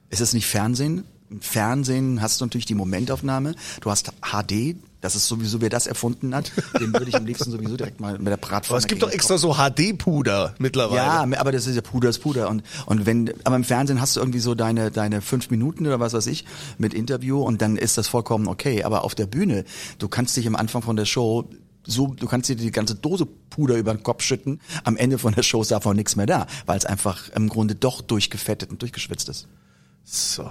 es 0.10 0.22
ist 0.22 0.34
nicht 0.34 0.46
Fernsehen. 0.46 1.04
Im 1.30 1.42
Fernsehen 1.42 2.22
hast 2.22 2.40
du 2.40 2.46
natürlich 2.46 2.66
die 2.66 2.76
Momentaufnahme. 2.76 3.54
Du 3.82 3.92
hast 3.92 4.14
HD, 4.22 4.78
das 5.02 5.16
ist 5.16 5.28
sowieso, 5.28 5.60
wer 5.60 5.70
das 5.70 5.86
erfunden 5.86 6.34
hat, 6.34 6.54
den 6.80 6.94
würde 6.94 7.10
ich 7.10 7.16
am 7.16 7.26
liebsten 7.26 7.52
sowieso 7.52 7.76
direkt 7.76 8.00
mal 8.00 8.18
mit 8.18 8.28
der 8.28 8.38
Bratpfanne 8.38 8.70
Aber 8.70 8.78
es 8.78 8.88
gibt 8.88 9.04
doch 9.04 9.12
extra 9.12 9.38
so 9.38 9.56
HD-Puder 9.56 10.56
mittlerweile. 10.60 10.96
ja, 10.96 11.40
aber 11.40 11.52
das 11.52 11.68
ist 11.68 11.76
ja 11.76 11.82
Puder 11.82 12.08
ist 12.10 12.20
Puder 12.20 12.50
und 12.50 12.64
und 12.86 13.06
wenn 13.06 13.34
aber 13.44 13.58
im 13.58 13.66
Fernsehen 13.66 14.00
hast 14.00 14.16
du 14.16 14.22
irgendwie 14.22 14.40
so 14.40 14.56
deine 14.56 14.90
deine 14.90 15.22
fünf 15.22 15.50
Minuten 15.50 15.86
oder 15.86 16.00
was 16.00 16.14
weiß 16.14 16.28
ich 16.28 16.46
mit 16.78 16.94
Interview 16.94 17.42
und 17.42 17.62
dann 17.62 17.76
ist 17.76 17.98
das 17.98 18.08
vollkommen 18.08 18.48
okay. 18.48 18.84
Aber 18.84 19.04
auf 19.04 19.14
der 19.14 19.26
Bühne, 19.26 19.66
du 20.00 20.08
kannst 20.08 20.38
dich 20.38 20.48
am 20.48 20.56
Anfang 20.56 20.82
von 20.82 20.96
der 20.96 21.06
Show 21.06 21.50
so, 21.88 22.08
du 22.08 22.28
kannst 22.28 22.50
dir 22.50 22.56
die 22.56 22.72
ganze 22.72 22.96
Dose 22.96 23.26
Puder 23.26 23.78
über 23.78 23.94
den 23.94 24.04
Kopf 24.04 24.22
schütten. 24.22 24.60
Am 24.84 24.98
Ende 24.98 25.18
von 25.18 25.34
der 25.34 25.44
Show 25.44 25.62
ist 25.62 25.72
davon 25.72 25.96
nichts 25.96 26.16
mehr 26.16 26.26
da, 26.26 26.46
weil 26.66 26.78
es 26.78 26.86
einfach 26.86 27.30
im 27.30 27.48
Grunde 27.48 27.76
doch 27.76 28.02
durchgefettet 28.02 28.70
und 28.70 28.82
durchgeschwitzt 28.82 29.30
ist. 29.30 29.48
So. 30.04 30.50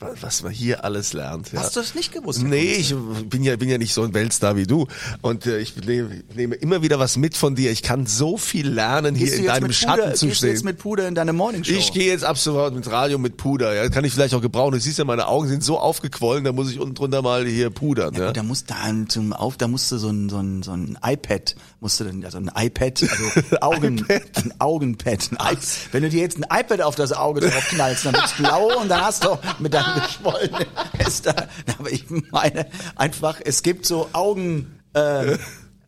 Wa- 0.00 0.08
Was 0.20 0.42
man 0.42 0.52
hier 0.52 0.84
alles 0.84 1.12
lernt. 1.12 1.52
Ja. 1.52 1.60
Hast 1.60 1.76
du 1.76 1.80
das 1.80 1.94
nicht 1.94 2.12
gewusst? 2.12 2.42
Nee, 2.42 2.72
ich 2.74 2.94
bin 3.28 3.42
ja, 3.42 3.54
bin 3.56 3.68
ja 3.68 3.78
nicht 3.78 3.92
so 3.94 4.02
ein 4.02 4.14
Weltstar 4.14 4.56
wie 4.56 4.66
du. 4.66 4.86
Und 5.20 5.46
äh, 5.46 5.58
ich 5.58 5.76
nehme, 5.76 6.22
nehme 6.34 6.54
immer 6.56 6.82
wieder 6.82 6.98
was 6.98 7.16
mit 7.16 7.36
von 7.36 7.54
dir. 7.54 7.70
Ich 7.70 7.82
kann 7.82 8.06
so 8.06 8.36
viel 8.38 8.68
lernen, 8.68 9.14
hier 9.14 9.26
Gehst 9.26 9.38
du 9.38 9.42
in 9.42 9.46
deinem 9.48 9.72
Schatten 9.72 10.00
Puder, 10.02 10.14
zu 10.14 10.26
gehst 10.26 10.42
du 10.42 10.46
jetzt 10.46 10.58
stehen. 10.60 10.66
mit 10.66 10.78
Puder 10.78 11.06
in 11.06 11.14
deine 11.14 11.32
Morningshow? 11.32 11.72
Ich 11.74 11.92
gehe 11.92 12.06
jetzt 12.10 12.24
ab 12.24 12.38
sofort 12.38 12.74
mit 12.74 12.90
Radio 12.90 13.18
mit 13.18 13.36
Puder. 13.36 13.74
Ja, 13.74 13.88
kann 13.90 14.04
ich 14.04 14.12
vielleicht 14.12 14.34
auch 14.34 14.40
gebrauchen. 14.40 14.72
Du 14.72 14.80
siehst 14.80 14.98
ja, 14.98 15.04
meine 15.04 15.28
Augen 15.28 15.48
sind 15.48 15.62
so 15.62 15.78
aufgequollen, 15.78 16.44
da 16.44 16.52
muss 16.52 16.70
ich 16.70 16.80
unten 16.80 16.94
drunter 16.94 17.22
mal 17.22 17.46
hier 17.46 17.70
pudern. 17.70 18.14
Ja, 18.14 18.28
Und 18.28 18.36
da 18.36 18.42
musst 18.42 18.70
du 18.70 18.74
zum 19.08 19.32
Auf, 19.32 19.56
da 19.58 19.68
musst 19.68 19.92
du 19.92 19.98
so 19.98 20.08
ein, 20.08 20.28
so 20.30 20.38
ein, 20.38 20.62
so 20.62 20.72
ein 20.72 20.98
iPad, 21.04 21.54
musst 21.80 22.00
du 22.00 22.04
dann, 22.04 22.24
also 22.24 22.38
ein 22.38 22.50
iPad, 22.56 23.02
also 23.02 23.56
Augen, 23.60 24.06
ein 24.08 24.54
Augenpad. 24.58 25.30
Ein 25.38 25.56
Wenn 25.92 26.02
du 26.04 26.08
dir 26.08 26.20
jetzt 26.20 26.38
ein 26.38 26.44
iPad 26.60 26.80
auf 26.80 26.94
das 26.94 27.12
Auge 27.12 27.40
drauf 27.40 27.66
knallst, 27.68 28.06
dann 28.06 28.14
wird's 28.14 28.32
blau 28.34 28.80
und 28.80 28.88
dann 28.88 29.02
hast 29.02 29.24
du 29.24 29.36
mit 29.58 29.74
deinem 29.74 29.89
geschwollenen 29.94 30.66
Esther. 30.98 31.48
Aber 31.78 31.90
ich 31.90 32.04
meine 32.30 32.66
einfach, 32.96 33.40
es 33.44 33.62
gibt 33.62 33.86
so 33.86 34.08
Augen, 34.12 34.78
äh, 34.94 35.36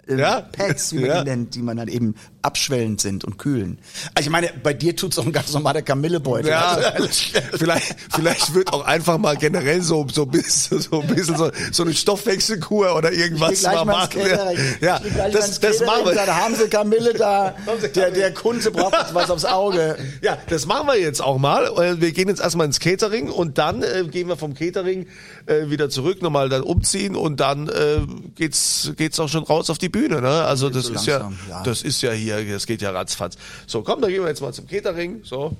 Ja. 0.09 0.41
Pads, 0.41 0.93
wie 0.93 1.01
man 1.01 1.07
Ja. 1.09 1.23
die 1.25 1.31
nennt, 1.31 1.55
die 1.55 1.63
man 1.63 1.77
dann 1.77 1.89
eben 1.89 2.15
abschwellend 2.43 3.01
sind 3.01 3.25
und 3.25 3.39
kühlen. 3.39 3.79
Also 4.15 4.27
ich 4.27 4.31
meine, 4.31 4.51
bei 4.63 4.75
dir 4.75 4.97
tut's 4.97 5.19
auch 5.19 5.27
ein 5.27 5.33
ganz 5.33 5.53
normaler 5.53 5.83
Kamillebeutel. 5.83 6.51
Ja, 6.51 6.73
Also, 6.95 7.09
vielleicht, 7.57 7.97
vielleicht 8.11 8.55
wird 8.55 8.73
auch 8.73 8.85
einfach 8.85 9.19
mal 9.19 9.37
generell 9.37 9.81
so, 9.83 10.07
so 10.13 10.23
ein 10.23 10.31
bisschen, 10.31 10.81
so 10.81 11.01
ein 11.01 11.07
bisschen 11.07 11.37
so, 11.37 11.51
so 11.71 11.83
eine 11.85 11.95
Stoffwechselkur 11.95 12.97
oder 12.97 13.13
irgendwas 13.13 13.63
mal 13.63 13.85
machen. 13.85 14.21
Catering. 14.21 14.59
Ja, 14.81 15.01
das, 15.33 15.61
das 15.61 15.81
machen 15.81 16.05
wir. 16.07 16.15
Da 16.15 16.37
haben 16.37 16.55
sie 16.55 16.69
Kamille 16.69 17.15
da. 17.15 17.55
Der, 17.95 18.11
der 18.11 18.33
Kunde 18.33 18.71
braucht 18.71 18.95
jetzt 18.95 19.15
was 19.15 19.31
aufs 19.31 19.45
Auge. 19.45 19.97
Ja, 20.23 20.39
das 20.49 20.67
machen 20.67 20.87
wir 20.87 21.01
jetzt 21.01 21.21
auch 21.23 21.39
mal. 21.39 21.67
Äh, 21.79 22.01
Wir 22.01 22.13
gehen 22.13 22.29
jetzt 22.29 22.41
erstmal 22.41 22.67
ins 22.67 22.79
Catering 22.81 23.29
und 23.29 23.59
dann 23.59 23.83
äh, 23.83 24.05
gehen 24.09 24.29
wir 24.29 24.37
vom 24.37 24.55
Catering 24.55 25.07
äh, 25.47 25.69
wieder 25.69 25.91
zurück, 25.91 26.23
nochmal 26.23 26.49
dann 26.49 26.63
umziehen 26.63 27.17
und 27.17 27.41
dann 27.41 27.69
äh, 27.69 28.01
geht's 28.37 28.93
geht's 28.97 29.19
auch 29.19 29.29
schon 29.29 29.43
raus 29.45 29.71
auf 29.71 29.79
die 29.79 29.89
Bühne. 29.89 30.21
Ne? 30.21 30.29
Also 30.45 30.71
das 30.71 30.87
so 30.87 30.95
ist 30.95 31.07
ja, 31.07 31.19
langsam, 31.19 31.39
ja. 31.49 31.63
das 31.63 31.83
ist 31.83 32.03
ja 32.03 32.13
hier 32.13 32.32
hier, 32.39 32.55
das 32.55 32.67
geht 32.67 32.83
ja 32.83 32.91
ratzfatz. 32.91 33.37
So, 33.67 33.83
komm, 33.83 34.01
dann 34.01 34.11
gehen 34.11 34.23
wir 34.23 34.29
jetzt 34.29 34.41
mal 34.41 34.53
zum 34.53 34.67
Catering. 34.67 35.21
So. 35.25 35.57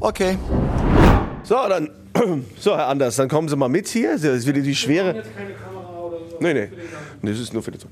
Okay. 0.00 0.38
So, 1.44 1.56
dann, 1.68 1.90
so, 2.58 2.76
Herr 2.76 2.88
Anders, 2.88 3.16
dann 3.16 3.28
kommen 3.28 3.48
Sie 3.48 3.56
mal 3.56 3.68
mit 3.68 3.88
hier. 3.88 4.12
Das 4.12 4.22
ist 4.22 4.46
wieder 4.46 4.60
die 4.60 4.74
schwere. 4.74 5.22
Nee, 6.40 6.54
nee. 6.54 6.68
Das 7.22 7.38
ist 7.38 7.52
nur 7.52 7.62
für 7.62 7.70
die 7.70 7.78
Tour. 7.78 7.90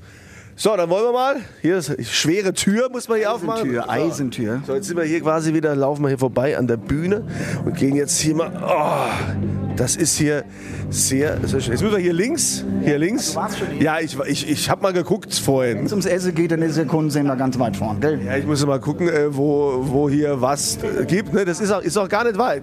So, 0.61 0.77
dann 0.77 0.91
wollen 0.91 1.05
wir 1.05 1.11
mal. 1.11 1.37
Hier 1.63 1.77
ist 1.77 1.89
eine 1.89 2.05
schwere 2.05 2.53
Tür, 2.53 2.87
muss 2.91 3.09
man 3.09 3.17
hier 3.17 3.33
aufmachen. 3.33 3.67
Tür, 3.67 3.89
Eisentür. 3.89 4.61
So, 4.67 4.75
jetzt 4.75 4.85
sind 4.85 4.95
wir 4.95 5.05
hier 5.05 5.19
quasi 5.19 5.55
wieder, 5.55 5.75
laufen 5.75 6.03
wir 6.03 6.09
hier 6.09 6.19
vorbei 6.19 6.55
an 6.55 6.67
der 6.67 6.77
Bühne 6.77 7.23
und 7.65 7.75
gehen 7.75 7.95
jetzt 7.95 8.19
hier 8.19 8.35
mal. 8.35 8.51
Oh, 8.63 9.75
das 9.75 9.95
ist 9.95 10.19
hier 10.19 10.43
sehr. 10.91 11.39
Jetzt 11.41 11.67
müssen 11.67 11.91
wir 11.91 11.97
hier 11.97 12.13
links. 12.13 12.63
Hier 12.83 12.99
links. 12.99 13.35
warst 13.35 13.57
schon 13.57 13.69
hier? 13.69 13.81
Ja, 13.81 13.99
ich, 14.01 14.15
ich, 14.27 14.47
ich 14.51 14.69
habe 14.69 14.83
mal 14.83 14.93
geguckt 14.93 15.33
vorhin. 15.33 15.79
Wenn 15.79 15.85
es 15.87 15.93
ums 15.93 16.05
Essen 16.05 16.35
geht, 16.35 16.51
dann 16.51 16.61
ist 16.61 16.77
der 16.77 16.85
Kundensender 16.85 17.35
ganz 17.35 17.57
weit 17.57 17.75
vorn, 17.75 17.99
gell? 17.99 18.21
Ja, 18.23 18.37
ich 18.37 18.45
muss 18.45 18.63
mal 18.63 18.79
gucken, 18.79 19.09
äh, 19.09 19.35
wo, 19.35 19.79
wo 19.81 20.09
hier 20.11 20.41
was 20.41 20.77
äh, 20.83 21.05
gibt. 21.05 21.33
Ne? 21.33 21.43
Das 21.43 21.59
ist 21.59 21.71
auch, 21.71 21.81
ist 21.81 21.97
auch 21.97 22.07
gar 22.07 22.23
nicht 22.23 22.37
weit. 22.37 22.61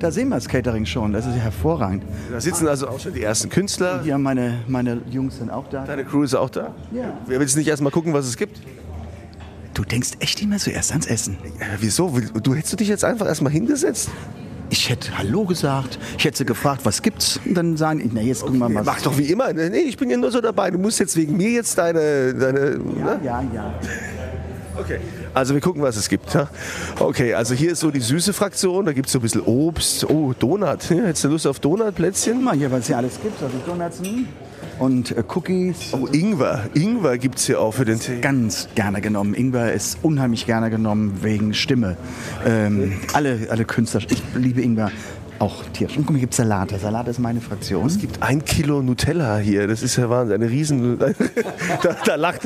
Da 0.00 0.10
sehen 0.10 0.30
wir 0.30 0.36
das 0.36 0.48
Catering 0.48 0.86
schon, 0.86 1.12
das 1.12 1.26
ist 1.26 1.36
ja 1.36 1.42
hervorragend. 1.42 2.02
Da 2.30 2.40
sitzen 2.40 2.66
also 2.66 2.88
auch 2.88 2.98
schon 2.98 3.12
die 3.12 3.22
ersten 3.22 3.50
Künstler. 3.50 4.00
Hier 4.02 4.16
meine, 4.16 4.60
meine 4.66 5.02
Jungs 5.10 5.36
sind 5.36 5.50
auch 5.50 5.68
da. 5.68 5.84
Deine 5.84 6.06
Crew 6.06 6.22
ist 6.22 6.34
auch 6.34 6.48
da? 6.48 6.74
Ja. 6.90 7.18
Wer 7.26 7.38
will 7.38 7.46
jetzt 7.46 7.56
nicht 7.56 7.68
erst 7.68 7.82
mal 7.82 7.90
gucken, 7.90 8.14
was 8.14 8.24
es 8.24 8.38
gibt? 8.38 8.62
Du 9.74 9.84
denkst 9.84 10.12
echt 10.20 10.40
immer 10.40 10.56
zuerst 10.56 10.92
ans 10.92 11.06
Essen. 11.06 11.36
Ja, 11.60 11.66
wieso? 11.80 12.18
Du 12.42 12.54
hättest 12.54 12.72
du 12.72 12.76
dich 12.78 12.88
jetzt 12.88 13.04
einfach 13.04 13.26
erst 13.26 13.42
mal 13.42 13.50
hingesetzt? 13.50 14.08
Ich 14.70 14.88
hätte 14.88 15.18
Hallo 15.18 15.44
gesagt, 15.44 15.98
ich 16.16 16.24
hätte 16.24 16.38
sie 16.38 16.44
gefragt, 16.46 16.80
was 16.84 17.02
gibt's? 17.02 17.38
Und 17.44 17.54
dann 17.54 17.76
sagen, 17.76 18.10
na 18.14 18.22
jetzt 18.22 18.42
gucken 18.42 18.58
wir 18.58 18.70
mal. 18.70 18.82
Mach 18.82 19.02
doch 19.02 19.18
wie 19.18 19.24
immer. 19.24 19.52
Nee, 19.52 19.80
ich 19.80 19.98
bin 19.98 20.08
ja 20.08 20.16
nur 20.16 20.30
so 20.30 20.40
dabei. 20.40 20.70
Du 20.70 20.78
musst 20.78 20.98
jetzt 20.98 21.14
wegen 21.16 21.36
mir 21.36 21.50
jetzt 21.50 21.76
deine. 21.76 22.32
deine 22.34 22.78
ne? 22.78 23.20
Ja, 23.22 23.44
ja. 23.52 23.74
Okay. 24.78 24.98
Also 25.34 25.54
wir 25.54 25.60
gucken, 25.60 25.82
was 25.82 25.96
es 25.96 26.08
gibt. 26.08 26.34
Ja? 26.34 26.48
Okay, 26.98 27.34
also 27.34 27.54
hier 27.54 27.72
ist 27.72 27.80
so 27.80 27.90
die 27.90 28.00
süße 28.00 28.32
Fraktion. 28.32 28.86
Da 28.86 28.92
gibt 28.92 29.06
es 29.06 29.12
so 29.12 29.18
ein 29.18 29.22
bisschen 29.22 29.42
Obst. 29.42 30.08
Oh, 30.08 30.34
Donut. 30.38 30.88
Ja, 30.90 31.04
hättest 31.04 31.24
du 31.24 31.28
Lust 31.28 31.46
auf 31.46 31.60
Donutplätzchen? 31.60 32.42
Mal 32.42 32.56
hier, 32.56 32.70
was 32.70 32.86
hier 32.86 32.96
alles 32.96 33.20
gibt. 33.20 33.42
Also 33.42 33.56
Donuts 33.66 34.00
und 34.80 35.16
äh, 35.16 35.22
Cookies. 35.34 35.92
Oh, 35.92 36.06
Ingwer. 36.10 36.68
Ingwer 36.74 37.18
gibt 37.18 37.38
es 37.38 37.46
hier 37.46 37.60
auch 37.60 37.72
für 37.72 37.84
den 37.84 38.00
Tee. 38.00 38.20
Ganz 38.20 38.68
gerne 38.74 39.00
genommen. 39.00 39.34
Ingwer 39.34 39.72
ist 39.72 39.98
unheimlich 40.02 40.46
gerne 40.46 40.70
genommen 40.70 41.18
wegen 41.22 41.54
Stimme. 41.54 41.96
Ähm, 42.46 42.94
alle, 43.12 43.48
alle 43.50 43.64
Künstler, 43.64 44.00
ich 44.08 44.22
liebe 44.34 44.62
Ingwer. 44.62 44.90
Auch 45.40 45.64
tierisch. 45.72 45.96
Und 45.96 46.04
guck 46.04 46.10
mal, 46.10 46.18
hier 46.18 46.26
gibt 46.26 46.34
Salat. 46.34 46.70
Der 46.70 46.78
Salat 46.78 47.08
ist 47.08 47.18
meine 47.18 47.40
Fraktion. 47.40 47.86
Es 47.86 47.98
gibt 47.98 48.22
ein 48.22 48.44
Kilo 48.44 48.82
Nutella 48.82 49.38
hier. 49.38 49.66
Das 49.66 49.82
ist 49.82 49.96
ja 49.96 50.10
Wahnsinn. 50.10 50.34
Eine 50.34 50.50
riesen. 50.50 50.98
da, 51.82 51.96
da 52.04 52.14
lacht, 52.16 52.42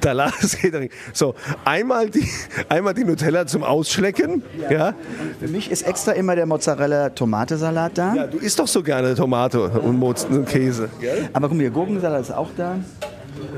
da 0.00 0.12
lacht 0.12 0.34
das 0.44 0.56
Catering. 0.56 0.90
So, 1.12 1.34
einmal 1.64 2.08
die, 2.08 2.24
einmal 2.68 2.94
die 2.94 3.02
Nutella 3.02 3.48
zum 3.48 3.64
Ausschlecken. 3.64 4.44
Ja. 4.70 4.94
Für 5.40 5.48
mich 5.48 5.72
ist 5.72 5.82
extra 5.82 6.12
immer 6.12 6.36
der 6.36 6.46
Mozzarella-Tomate-Salat 6.46 7.98
da. 7.98 8.14
ja. 8.14 8.26
Du 8.28 8.38
isst 8.38 8.60
doch 8.60 8.68
so 8.68 8.80
gerne 8.80 9.16
Tomate 9.16 9.60
und 9.68 9.98
Moz 9.98 10.24
und 10.30 10.46
Käse. 10.46 10.88
Gell? 11.00 11.28
Aber 11.32 11.48
guck 11.48 11.58
mal, 11.58 11.68
Gurkensalat 11.68 12.20
ist 12.20 12.32
auch 12.32 12.50
da. 12.56 12.76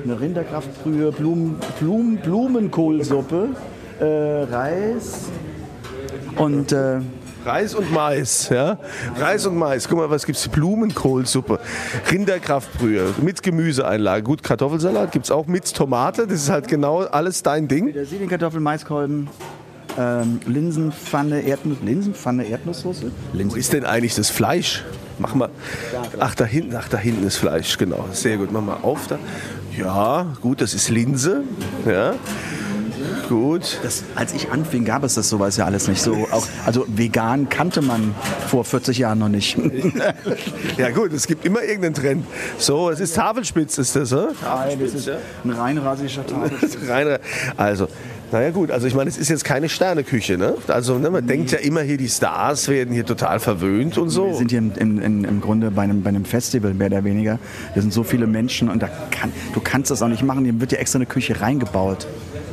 Eine 0.02 0.18
Rinderkraftbrühe, 0.18 1.12
Blumen, 1.12 1.56
Blumen, 1.78 2.16
Blumenkohlsuppe, 2.16 3.50
äh, 4.00 4.04
Reis 4.04 5.26
und 6.36 6.72
äh, 6.72 7.00
Reis 7.44 7.74
und 7.74 7.92
Mais, 7.92 8.48
ja. 8.48 8.78
Reis 9.16 9.46
und 9.46 9.56
Mais. 9.56 9.88
Guck 9.88 9.98
mal, 9.98 10.10
was 10.10 10.26
gibt's? 10.26 10.48
Blumenkohlsuppe, 10.48 11.60
Rinderkraftbrühe 12.10 13.14
mit 13.22 13.42
Gemüseeinlage. 13.42 14.22
Gut, 14.24 14.42
Kartoffelsalat 14.42 15.12
gibt's 15.12 15.30
auch 15.30 15.46
mit 15.46 15.72
Tomate. 15.72 16.26
Das 16.26 16.42
ist 16.42 16.50
halt 16.50 16.68
genau 16.68 17.00
alles 17.00 17.42
dein 17.42 17.68
Ding. 17.68 17.92
der 17.92 18.06
Silienkartoffel, 18.06 18.60
Maiskolben, 18.60 19.28
ähm, 19.98 20.40
Linsenpfanne, 20.46 21.40
Erdnuss, 21.42 21.78
Linsenpfanne, 21.82 22.44
Erdnusssoße. 22.44 23.10
Wo 23.32 23.38
Linsen. 23.38 23.58
ist 23.58 23.72
denn 23.72 23.84
eigentlich 23.84 24.14
das 24.14 24.30
Fleisch? 24.30 24.84
Mach 25.18 25.34
mal. 25.34 25.50
Ach, 26.20 26.34
da 26.34 26.44
hinten, 26.44 26.76
ach, 26.76 26.88
da 26.88 26.98
hinten 26.98 27.26
ist 27.26 27.36
Fleisch, 27.36 27.78
genau. 27.78 28.04
Sehr 28.12 28.36
gut. 28.36 28.52
Mach 28.52 28.62
mal 28.62 28.78
auf 28.82 29.06
da. 29.08 29.18
Ja, 29.76 30.34
gut, 30.40 30.60
das 30.60 30.74
ist 30.74 30.88
Linse. 30.88 31.42
Ja. 31.86 32.14
Gut. 33.28 33.78
Das, 33.82 34.04
als 34.14 34.32
ich 34.32 34.50
anfing, 34.50 34.84
gab 34.84 35.04
es 35.04 35.14
das 35.14 35.28
sowas 35.28 35.56
ja 35.56 35.66
alles 35.66 35.86
nicht. 35.86 36.00
So, 36.00 36.14
auch, 36.30 36.46
also 36.64 36.86
vegan 36.88 37.48
kannte 37.48 37.82
man 37.82 38.14
vor 38.48 38.64
40 38.64 38.98
Jahren 38.98 39.18
noch 39.18 39.28
nicht. 39.28 39.58
Ja 40.76 40.90
gut, 40.90 41.12
es 41.12 41.26
gibt 41.26 41.44
immer 41.44 41.62
irgendeinen 41.62 41.94
Trend. 41.94 42.26
So, 42.58 42.90
es 42.90 43.00
ist 43.00 43.16
Tafelspitz, 43.16 43.78
ist 43.78 43.96
das, 43.96 44.12
oder? 44.12 44.32
Nein, 44.42 44.78
das 44.80 44.94
ist 44.94 45.08
ein 45.08 45.50
rein 45.50 45.78
rasischer 45.78 46.24
Tag. 46.24 46.52
Rein, 46.86 47.18
also, 47.56 47.88
naja 48.30 48.50
gut, 48.50 48.70
also 48.70 48.86
ich 48.86 48.94
meine, 48.94 49.08
es 49.08 49.16
ist 49.16 49.28
jetzt 49.28 49.44
keine 49.44 49.68
Sterneküche, 49.68 50.36
ne? 50.36 50.54
Also 50.68 50.98
ne, 50.98 51.10
man 51.10 51.26
denkt 51.26 51.50
ja 51.50 51.58
immer 51.58 51.80
hier, 51.80 51.96
die 51.96 52.08
Stars 52.08 52.68
werden 52.68 52.92
hier 52.92 53.06
total 53.06 53.40
verwöhnt 53.40 53.98
und 53.98 54.10
so. 54.10 54.28
Wir 54.28 54.34
sind 54.36 54.50
hier 54.50 54.58
im, 54.58 54.72
im, 54.76 55.00
im, 55.00 55.24
im 55.24 55.40
Grunde 55.40 55.70
bei 55.70 55.82
einem, 55.82 56.02
bei 56.02 56.10
einem 56.10 56.24
Festival, 56.24 56.74
mehr 56.74 56.88
oder 56.88 57.04
weniger. 57.04 57.38
Da 57.74 57.80
sind 57.80 57.92
so 57.92 58.04
viele 58.04 58.26
Menschen 58.26 58.68
und 58.68 58.82
da 58.82 58.88
kann, 59.10 59.32
du 59.54 59.60
kannst 59.60 59.90
das 59.90 60.02
auch 60.02 60.08
nicht 60.08 60.22
machen. 60.22 60.44
Hier 60.44 60.60
wird 60.60 60.72
ja 60.72 60.78
extra 60.78 60.98
eine 60.98 61.06
Küche 61.06 61.40
reingebaut 61.40 62.06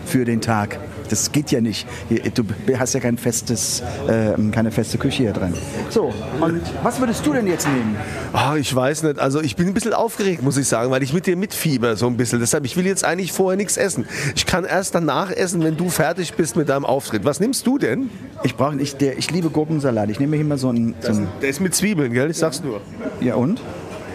für 0.05 0.25
den 0.25 0.41
Tag. 0.41 0.79
Das 1.09 1.31
geht 1.31 1.51
ja 1.51 1.61
nicht. 1.61 1.87
Du 2.33 2.43
hast 2.77 2.93
ja 2.93 2.99
kein 2.99 3.17
festes, 3.17 3.83
äh, 4.07 4.33
keine 4.51 4.71
feste 4.71 4.97
Küche 4.97 5.23
hier 5.23 5.33
drin. 5.33 5.53
So, 5.89 6.13
und 6.41 6.61
was 6.83 6.99
würdest 6.99 7.25
du 7.25 7.33
denn 7.33 7.47
jetzt 7.47 7.67
nehmen? 7.67 7.95
Ah, 8.33 8.55
ich 8.55 8.73
weiß 8.75 9.03
nicht, 9.03 9.19
also 9.19 9.41
ich 9.41 9.55
bin 9.55 9.67
ein 9.67 9.73
bisschen 9.73 9.93
aufgeregt, 9.93 10.41
muss 10.41 10.57
ich 10.57 10.67
sagen, 10.67 10.91
weil 10.91 11.03
ich 11.03 11.13
mit 11.13 11.27
dir 11.27 11.35
mitfieber 11.35 11.95
so 11.95 12.07
ein 12.07 12.17
bisschen. 12.17 12.39
Deshalb, 12.39 12.65
ich 12.65 12.75
will 12.75 12.85
jetzt 12.85 13.05
eigentlich 13.05 13.31
vorher 13.31 13.57
nichts 13.57 13.77
essen. 13.77 14.05
Ich 14.35 14.45
kann 14.45 14.65
erst 14.65 14.95
danach 14.95 15.31
essen, 15.31 15.63
wenn 15.63 15.77
du 15.77 15.89
fertig 15.89 16.33
bist 16.33 16.55
mit 16.55 16.69
deinem 16.69 16.85
Auftritt. 16.85 17.23
Was 17.23 17.39
nimmst 17.39 17.67
du 17.67 17.77
denn? 17.77 18.09
Ich 18.43 18.55
brauche 18.55 18.75
ich, 18.79 18.95
der, 18.97 19.17
ich 19.17 19.31
liebe 19.31 19.49
Gurkensalat. 19.49 20.09
Ich 20.09 20.19
nehme 20.19 20.35
hier 20.35 20.45
mal 20.45 20.57
so 20.57 20.69
einen. 20.69 20.95
So 21.01 21.09
einen 21.09 21.27
Der 21.41 21.49
ist 21.49 21.61
mit 21.61 21.75
Zwiebeln, 21.75 22.13
gell? 22.13 22.29
Ich 22.31 22.37
sag's 22.37 22.63
nur. 22.63 22.81
ja 23.21 23.35
und? 23.35 23.61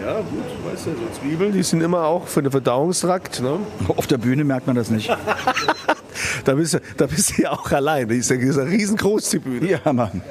Ja, 0.01 0.17
gut, 0.21 0.73
weißt 0.73 0.87
du, 0.87 0.91
so 0.91 1.21
Zwiebeln, 1.21 1.53
die 1.53 1.63
sind 1.63 1.83
immer 1.83 2.05
auch 2.05 2.27
für 2.27 2.43
den 2.43 2.51
Verdauungstrakt, 2.51 3.41
ne? 3.41 3.59
Auf 3.89 4.07
der 4.07 4.19
Bühne 4.19 4.45
merkt 4.45 4.67
man 4.67 4.77
das 4.77 4.91
nicht. 4.91 5.11
Da 6.45 6.55
bist, 6.55 6.75
du, 6.75 6.81
da 6.97 7.07
bist 7.07 7.37
du 7.37 7.43
ja 7.43 7.53
auch 7.53 7.71
allein. 7.71 8.09
Die 8.09 8.17
ist 8.17 8.31
ja, 8.31 8.37
die 8.37 8.47
ist 8.47 8.57
ja 8.57 8.63
riesengroß, 8.63 9.31
die 9.31 9.39
Bühne. 9.39 9.71
ja, 9.85 9.93
Mann. 9.93 10.23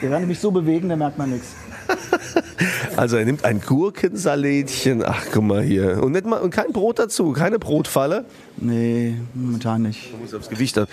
Wir 0.00 0.10
werden 0.10 0.26
mich 0.28 0.38
so 0.40 0.50
bewegen, 0.50 0.88
da 0.88 0.96
merkt 0.96 1.18
man 1.18 1.30
nichts. 1.30 1.48
Also 2.98 3.16
er 3.16 3.24
nimmt 3.24 3.44
ein 3.44 3.60
Gurkensalätchen, 3.60 5.04
ach 5.04 5.26
guck 5.32 5.44
mal 5.44 5.62
hier. 5.62 6.02
Und, 6.02 6.10
nicht 6.10 6.26
mal, 6.26 6.38
und 6.38 6.50
kein 6.50 6.72
Brot 6.72 6.98
dazu, 6.98 7.30
keine 7.30 7.60
Brotfalle. 7.60 8.24
Nee, 8.60 9.14
momentan 9.34 9.82
nicht. 9.82 10.10
Man 10.10 10.22
muss 10.22 10.34
aufs 10.34 10.48
Gewicht 10.48 10.76
haben. 10.76 10.88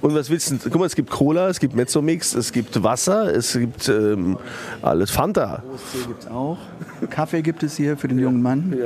Und 0.00 0.14
was 0.14 0.30
willst 0.30 0.52
du? 0.52 0.58
Guck 0.70 0.78
mal, 0.78 0.86
es 0.86 0.94
gibt 0.94 1.10
Cola, 1.10 1.48
es 1.48 1.58
gibt 1.58 1.74
Mezzomix, 1.74 2.34
es 2.34 2.52
gibt 2.52 2.84
Wasser, 2.84 3.34
es 3.34 3.54
gibt 3.54 3.88
ähm, 3.88 4.38
alles 4.80 5.10
Fanta. 5.10 5.64
Tee 5.92 6.06
gibt's 6.06 6.28
auch. 6.28 6.58
Kaffee 7.08 7.42
gibt 7.42 7.64
es 7.64 7.76
hier 7.76 7.96
für 7.96 8.06
den 8.06 8.20
jungen 8.20 8.42
Mann. 8.42 8.76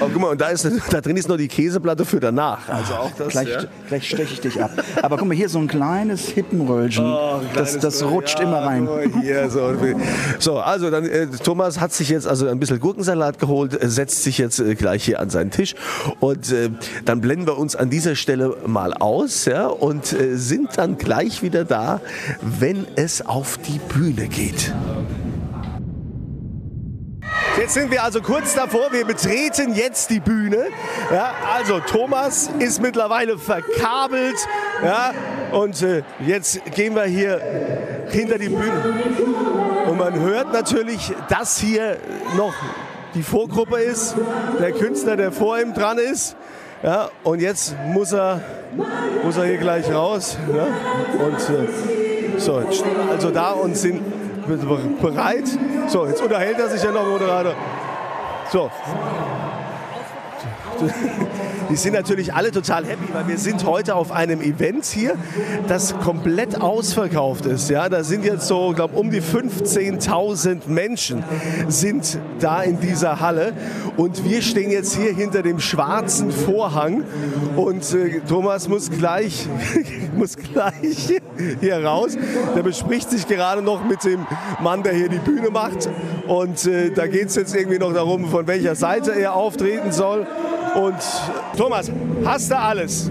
Oh, 0.00 0.04
guck 0.12 0.20
mal, 0.20 0.32
und 0.32 0.40
da, 0.40 0.48
ist, 0.48 0.68
da 0.90 1.00
drin 1.00 1.16
ist 1.16 1.28
noch 1.28 1.38
die 1.38 1.48
Käseplatte 1.48 2.04
für 2.04 2.20
danach. 2.20 2.68
Also 2.68 2.94
auch 2.94 3.12
das. 3.16 3.28
Gleich, 3.28 3.48
ja. 3.48 3.64
gleich 3.88 4.06
steche 4.06 4.34
ich 4.34 4.40
dich 4.40 4.62
ab. 4.62 4.70
Aber 5.00 5.16
guck 5.16 5.28
mal, 5.28 5.34
hier 5.34 5.48
so 5.48 5.58
ein 5.58 5.68
kleines 5.68 6.28
Hippenröllchen. 6.28 7.06
Oh, 7.06 7.40
das 7.54 7.78
das 7.78 8.04
rutscht 8.04 8.38
immer 8.40 8.64
rein. 8.64 8.86
Hier, 9.22 9.48
so. 9.48 9.77
So, 10.38 10.58
also 10.58 10.90
dann 10.90 11.06
äh, 11.06 11.26
Thomas 11.26 11.80
hat 11.80 11.92
sich 11.92 12.08
jetzt 12.08 12.26
also 12.26 12.46
ein 12.48 12.58
bisschen 12.58 12.80
Gurkensalat 12.80 13.38
geholt, 13.38 13.80
äh, 13.80 13.88
setzt 13.88 14.22
sich 14.22 14.38
jetzt 14.38 14.58
äh, 14.58 14.74
gleich 14.74 15.04
hier 15.04 15.20
an 15.20 15.30
seinen 15.30 15.50
Tisch 15.50 15.74
und 16.20 16.50
äh, 16.52 16.70
dann 17.04 17.20
blenden 17.20 17.46
wir 17.46 17.58
uns 17.58 17.76
an 17.76 17.90
dieser 17.90 18.16
Stelle 18.16 18.56
mal 18.66 18.94
aus 18.94 19.44
ja, 19.44 19.66
und 19.66 20.12
äh, 20.12 20.36
sind 20.36 20.76
dann 20.76 20.98
gleich 20.98 21.42
wieder 21.42 21.64
da, 21.64 22.00
wenn 22.40 22.86
es 22.96 23.24
auf 23.26 23.58
die 23.58 23.78
Bühne 23.92 24.28
geht. 24.28 24.72
Jetzt 27.58 27.74
sind 27.74 27.90
wir 27.90 28.04
also 28.04 28.20
kurz 28.20 28.54
davor, 28.54 28.92
wir 28.92 29.04
betreten 29.04 29.74
jetzt 29.74 30.10
die 30.10 30.20
Bühne. 30.20 30.66
Ja, 31.10 31.32
also 31.56 31.80
Thomas 31.80 32.48
ist 32.60 32.80
mittlerweile 32.80 33.36
verkabelt. 33.36 34.36
Ja, 34.82 35.12
und 35.50 35.82
äh, 35.82 36.02
jetzt 36.24 36.64
gehen 36.74 36.94
wir 36.94 37.04
hier 37.04 37.40
hinter 38.10 38.38
die 38.38 38.48
Bühne. 38.48 39.67
Und 39.88 39.96
man 39.96 40.20
hört 40.20 40.52
natürlich, 40.52 41.12
dass 41.30 41.58
hier 41.58 41.96
noch 42.36 42.52
die 43.14 43.22
Vorgruppe 43.22 43.78
ist, 43.78 44.14
der 44.60 44.72
Künstler, 44.72 45.16
der 45.16 45.32
vor 45.32 45.58
ihm 45.58 45.72
dran 45.72 45.96
ist. 45.96 46.36
Ja, 46.82 47.08
und 47.24 47.40
jetzt 47.40 47.74
muss 47.86 48.12
er, 48.12 48.40
muss 49.24 49.36
er 49.38 49.44
hier 49.44 49.56
gleich 49.56 49.90
raus. 49.90 50.36
Ja, 50.54 50.66
und 51.24 51.40
äh, 51.40 52.38
so, 52.38 52.62
also 53.10 53.30
da 53.30 53.52
und 53.52 53.76
sind 53.76 54.02
bereit. 55.00 55.44
So, 55.88 56.06
jetzt 56.06 56.22
unterhält 56.22 56.58
er 56.58 56.68
sich 56.68 56.82
ja 56.82 56.92
noch 56.92 57.06
Moderator. 57.06 57.54
So. 58.52 58.70
Die 61.70 61.76
sind 61.76 61.92
natürlich 61.94 62.34
alle 62.34 62.50
total 62.50 62.84
happy, 62.84 63.12
weil 63.12 63.28
wir 63.28 63.38
sind 63.38 63.64
heute 63.64 63.94
auf 63.94 64.12
einem 64.12 64.40
Event 64.40 64.86
hier, 64.86 65.14
das 65.66 65.98
komplett 65.98 66.60
ausverkauft 66.60 67.46
ist. 67.46 67.68
Ja, 67.70 67.88
da 67.88 68.04
sind 68.04 68.24
jetzt 68.24 68.46
so, 68.46 68.72
glaube 68.74 68.96
um 68.96 69.10
die 69.10 69.20
15.000 69.20 70.68
Menschen 70.68 71.24
sind 71.68 72.18
da 72.40 72.62
in 72.62 72.80
dieser 72.80 73.20
Halle 73.20 73.52
und 73.96 74.24
wir 74.24 74.42
stehen 74.42 74.70
jetzt 74.70 74.96
hier 74.96 75.12
hinter 75.12 75.42
dem 75.42 75.60
schwarzen 75.60 76.30
Vorhang 76.30 77.04
und 77.56 77.92
äh, 77.94 78.20
Thomas 78.28 78.68
muss 78.68 78.90
gleich 78.90 79.46
muss 80.16 80.36
gleich 80.36 81.20
hier 81.60 81.84
raus. 81.84 82.16
Der 82.56 82.62
bespricht 82.62 83.10
sich 83.10 83.26
gerade 83.26 83.62
noch 83.62 83.84
mit 83.84 84.04
dem 84.04 84.26
Mann, 84.60 84.82
der 84.82 84.94
hier 84.94 85.08
die 85.08 85.18
Bühne 85.18 85.50
macht 85.50 85.88
und 86.26 86.66
äh, 86.66 86.90
da 86.90 87.06
geht 87.06 87.28
es 87.28 87.36
jetzt 87.36 87.54
irgendwie 87.54 87.78
noch 87.78 87.92
darum, 87.92 88.26
von 88.30 88.46
welcher 88.46 88.74
Seite 88.74 89.12
er 89.12 89.34
auftreten 89.34 89.92
soll. 89.92 90.26
Und 90.74 90.96
Thomas, 91.56 91.90
hast 92.24 92.50
du 92.50 92.58
alles? 92.58 93.10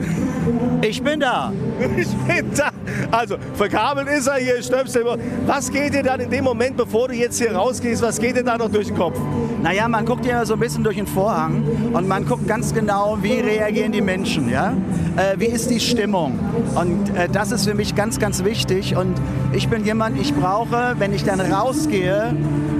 Ich 0.81 1.01
bin 1.01 1.19
da. 1.19 1.51
Ich 1.97 2.07
bin 2.09 2.51
da. 2.55 2.69
Also, 3.11 3.37
verkabelt 3.53 4.07
ist 4.09 4.27
er 4.27 4.35
hier, 4.35 4.61
Stöpsel. 4.61 5.05
Was 5.45 5.71
geht 5.71 5.93
dir 5.93 6.03
dann 6.03 6.19
in 6.19 6.29
dem 6.29 6.43
Moment, 6.43 6.75
bevor 6.77 7.07
du 7.07 7.13
jetzt 7.13 7.39
hier 7.39 7.55
rausgehst, 7.55 8.01
was 8.01 8.19
geht 8.19 8.35
dir 8.35 8.43
da 8.43 8.57
noch 8.57 8.69
durch 8.69 8.87
den 8.87 8.97
Kopf? 8.97 9.17
Naja, 9.61 9.87
man 9.87 10.05
guckt 10.05 10.25
ja 10.25 10.45
so 10.45 10.53
ein 10.53 10.59
bisschen 10.59 10.83
durch 10.83 10.97
den 10.97 11.07
Vorhang 11.07 11.63
und 11.93 12.07
man 12.07 12.25
guckt 12.25 12.47
ganz 12.47 12.73
genau, 12.73 13.17
wie 13.21 13.39
reagieren 13.39 13.91
die 13.91 14.01
Menschen, 14.01 14.49
ja? 14.49 14.73
Äh, 15.15 15.39
wie 15.39 15.45
ist 15.45 15.69
die 15.69 15.79
Stimmung? 15.79 16.37
Und 16.75 17.15
äh, 17.15 17.27
das 17.27 17.51
ist 17.51 17.67
für 17.67 17.73
mich 17.73 17.95
ganz, 17.95 18.19
ganz 18.19 18.43
wichtig. 18.43 18.95
Und 18.95 19.15
ich 19.53 19.67
bin 19.67 19.83
jemand, 19.85 20.19
ich 20.19 20.33
brauche, 20.33 20.95
wenn 20.99 21.13
ich 21.13 21.23
dann 21.23 21.41
rausgehe, 21.41 22.35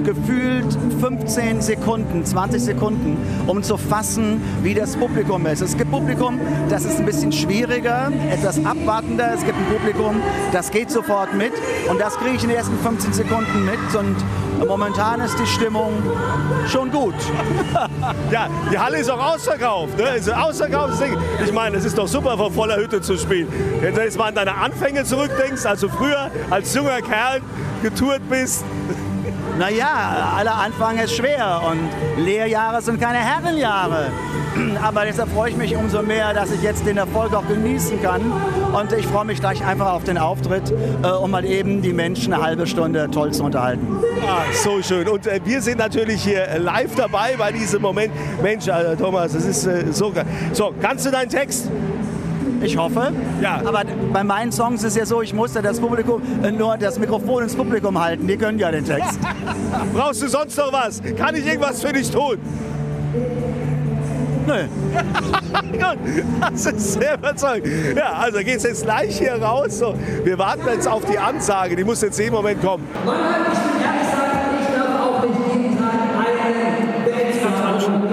gefühlt 0.08 0.78
15 1.02 1.62
Sekunden, 1.62 2.24
20 2.24 2.62
Sekunden, 2.62 3.18
um 3.46 3.62
zu 3.62 3.76
fassen, 3.76 4.42
wie 4.63 4.74
das 4.74 4.96
Publikum 4.96 5.46
ist. 5.48 5.62
Es 5.62 5.76
gibt 5.76 5.92
Publikum, 5.92 6.40
das 6.70 6.86
ist 6.86 7.00
ein 7.00 7.06
bisschen 7.06 7.32
schwieriger, 7.34 8.12
etwas 8.32 8.63
abwartender. 8.63 9.34
Es 9.34 9.44
gibt 9.44 9.58
ein 9.58 9.66
Publikum, 9.66 10.16
das 10.51 10.71
geht 10.71 10.91
sofort 10.91 11.34
mit. 11.34 11.53
Und 11.89 11.99
das 11.99 12.15
kriege 12.17 12.36
ich 12.36 12.43
in 12.43 12.49
den 12.49 12.58
ersten 12.58 12.77
15 12.80 13.13
Sekunden 13.13 13.65
mit. 13.65 13.95
Und 13.95 14.15
momentan 14.67 15.21
ist 15.21 15.38
die 15.39 15.47
Stimmung 15.47 15.93
schon 16.67 16.91
gut. 16.91 17.15
ja, 18.32 18.49
die 18.71 18.77
Halle 18.77 18.99
ist 18.99 19.10
auch 19.10 19.34
ausverkauft. 19.34 19.97
Ne? 19.97 20.15
Ist 20.17 20.27
Ding. 20.99 21.17
Ich 21.43 21.51
meine, 21.51 21.77
es 21.77 21.86
ist 21.86 21.97
doch 21.97 22.08
super, 22.08 22.38
vor 22.38 22.51
voller 22.51 22.77
Hütte 22.77 23.01
zu 23.01 23.17
spielen. 23.17 23.47
Wenn 23.82 23.93
du 23.93 24.01
jetzt 24.01 24.17
mal 24.17 24.30
an 24.30 24.36
deine 24.36 24.56
Anfänge 24.56 25.03
zurückdenkst, 25.03 25.65
als 25.65 25.82
du 25.82 25.89
früher 25.89 26.32
als 26.49 26.73
junger 26.73 27.01
Kerl 27.01 27.41
getourt 27.82 28.21
bist, 28.30 28.63
naja, 29.58 30.34
aller 30.36 30.56
Anfang 30.56 30.98
ist 31.00 31.15
schwer 31.15 31.62
und 31.70 32.24
Lehrjahre 32.24 32.82
sind 32.82 33.02
keine 33.02 33.17
Herrenjahre. 33.17 34.12
Aber 34.84 35.06
deshalb 35.06 35.30
freue 35.30 35.52
ich 35.52 35.58
mich 35.58 35.76
umso 35.76 36.02
mehr, 36.02 36.34
dass 36.34 36.52
ich 36.52 36.62
jetzt 36.62 36.86
den 36.86 36.98
Erfolg 36.98 37.34
auch 37.34 37.48
genießen 37.48 38.02
kann. 38.02 38.22
Und 38.74 38.91
ich 38.91 39.08
freue 39.08 39.26
mich 39.26 39.39
gleich 39.39 39.65
einfach 39.65 39.93
auf 39.93 40.04
den 40.04 40.17
Auftritt, 40.17 40.72
äh, 41.04 41.08
um 41.08 41.32
mal 41.32 41.46
eben 41.46 41.82
die 41.82 41.93
Menschen 41.93 42.34
eine 42.34 42.43
halbe 42.43 42.67
Stunde 42.67 43.10
toll 43.12 43.32
zu 43.32 43.43
unterhalten. 43.43 44.00
Ah, 44.28 44.41
so 44.63 44.82
schön. 44.82 45.08
Und 45.08 45.26
äh, 45.28 45.39
wir 45.43 45.62
sind 45.62 45.80
natürlich 45.80 46.24
hier 46.24 46.60
live 46.60 46.96
dabei 46.96 47.36
bei 47.38 47.52
diesem 47.52 47.82
Moment. 47.82 48.13
Mensch, 48.41 48.67
äh, 48.67 48.96
Thomas, 48.96 49.34
das 49.34 49.46
ist 49.46 49.65
äh, 49.65 49.86
so 49.91 50.12
geil. 50.12 50.26
So, 50.54 50.74
kannst 50.82 51.06
du 51.06 51.12
deinen 51.12 51.30
Text? 51.30 51.70
Ich 52.62 52.78
hoffe. 52.78 53.12
Ja. 53.41 53.62
Aber 53.65 53.84
bei 54.12 54.24
meinen 54.24 54.52
Songs 54.52 54.84
ist 54.84 54.91
es 54.91 54.96
ja 54.96 55.06
so, 55.06 55.22
ich 55.22 55.34
musste 55.34 55.62
das 55.62 55.80
Publikum 55.80 56.22
äh, 56.43 56.52
nur 56.52 56.78
das 56.78 57.00
Mikrofon 57.00 57.43
ins 57.43 57.56
Publikum 57.56 58.00
halten. 58.00 58.28
Die 58.28 58.38
können 58.38 58.60
ja 58.60 58.72
den 58.72 58.86
Text. 58.86 59.20
Brauchst 59.93 60.22
du 60.22 60.28
sonst 60.28 60.58
noch 60.58 60.72
was? 60.72 61.02
Kann 61.17 61.36
ich 61.36 61.46
irgendwas 61.46 61.82
für 61.82 61.93
dich 61.93 62.10
tun? 62.10 62.38
Nö. 64.48 64.54
Gut, 65.74 65.98
das 66.39 66.65
ist 66.65 66.93
sehr 66.93 67.15
überzeugend. 67.15 67.98
Ja, 67.98 68.13
also 68.13 68.39
geht's 68.39 68.63
jetzt 68.63 68.84
gleich 68.84 69.17
hier 69.17 69.34
raus. 69.34 69.80
So, 69.80 69.93
wir 70.24 70.38
warten 70.38 70.62
jetzt 70.72 70.88
auf 70.88 71.04
die 71.04 71.20
Ansage. 71.20 71.76
Die 71.76 71.84
muss 71.84 72.02
jetzt 72.02 72.17
jeden 72.17 72.34
Moment 72.34 72.62
kommen. 72.62 72.88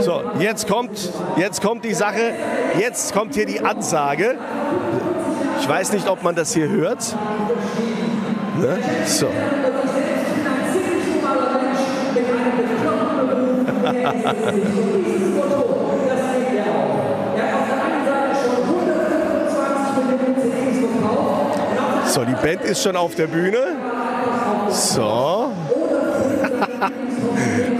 So, 0.05 0.21
jetzt 0.39 0.69
kommt, 0.69 1.11
jetzt 1.39 1.63
kommt 1.63 1.83
die 1.83 1.95
Sache. 1.95 2.35
Jetzt 2.79 3.15
kommt 3.15 3.35
hier 3.35 3.47
die 3.47 3.61
Ansage. 3.61 4.37
Ich 5.61 5.67
weiß 5.67 5.95
nicht, 5.95 6.07
ob 6.11 6.23
man 6.23 6.35
das 6.35 6.53
hier 6.53 6.69
hört. 6.69 7.17
Ne? 8.61 8.79
So. 9.07 9.29
So, 22.07 22.25
die 22.25 22.35
Band 22.35 22.63
ist 22.63 22.81
schon 22.81 22.95
auf 22.95 23.17
der 23.17 23.27
Bühne. 23.27 23.59
So. 24.71 25.54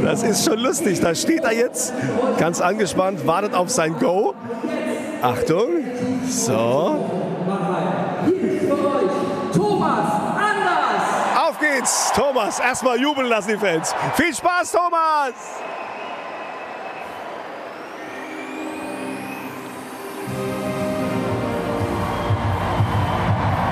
Das 0.03 0.23
ist 0.23 0.45
schon 0.45 0.59
lustig. 0.59 1.01
Da 1.01 1.15
steht 1.15 1.45
er 1.45 1.53
jetzt 1.53 1.93
ganz 2.39 2.61
angespannt, 2.61 3.27
wartet 3.27 3.55
auf 3.55 3.71
sein 3.71 3.99
Go. 3.99 4.35
Achtung. 5.23 5.69
So. 6.29 7.11
Thomas 9.55 10.13
Anders! 10.37 11.49
Auf 11.49 11.59
geht's. 11.59 12.13
Thomas, 12.15 12.59
erstmal 12.59 13.01
jubeln 13.01 13.29
lassen 13.29 13.51
die 13.51 13.57
Fans. 13.57 13.95
Viel 14.15 14.35
Spaß, 14.35 14.73
Thomas! 14.73 15.35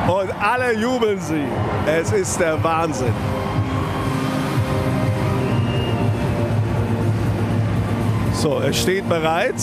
Und 0.08 0.30
alle 0.40 0.74
jubeln 0.74 1.20
sie. 1.20 1.44
Es 1.87 2.12
ist 2.12 2.38
der 2.38 2.62
Wahnsinn. 2.62 3.41
So, 8.42 8.59
er 8.59 8.72
steht 8.72 9.09
bereit. 9.09 9.55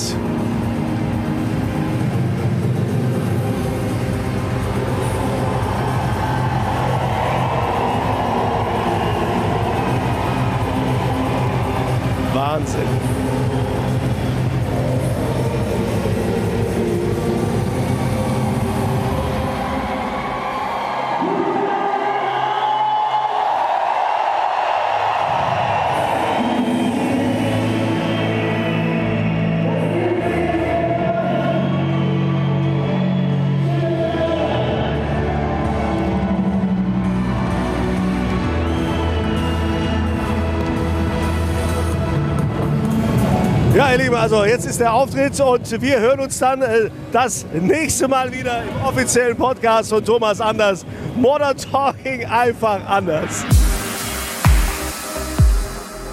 Ja, 43.89 43.95
ihr 43.95 44.03
Lieben, 44.03 44.15
also 44.15 44.45
jetzt 44.45 44.67
ist 44.67 44.79
der 44.79 44.93
Auftritt 44.93 45.39
und 45.39 45.81
wir 45.81 45.99
hören 45.99 46.19
uns 46.19 46.37
dann 46.37 46.61
äh, 46.61 46.91
das 47.11 47.43
nächste 47.53 48.07
Mal 48.07 48.31
wieder 48.31 48.61
im 48.61 48.85
offiziellen 48.85 49.35
Podcast 49.35 49.89
von 49.89 50.05
Thomas 50.05 50.39
Anders. 50.39 50.85
Modern 51.15 51.57
Talking 51.57 52.23
einfach 52.25 52.85
anders. 52.87 53.43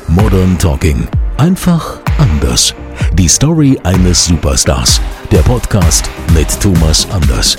Modern 0.08 0.58
Talking. 0.58 1.06
Einfach 1.36 1.98
anders. 2.16 2.74
Die 3.12 3.28
Story 3.28 3.78
eines 3.84 4.24
Superstars. 4.24 4.98
Der 5.30 5.40
Podcast 5.40 6.08
mit 6.32 6.48
Thomas 6.58 7.06
Anders. 7.10 7.58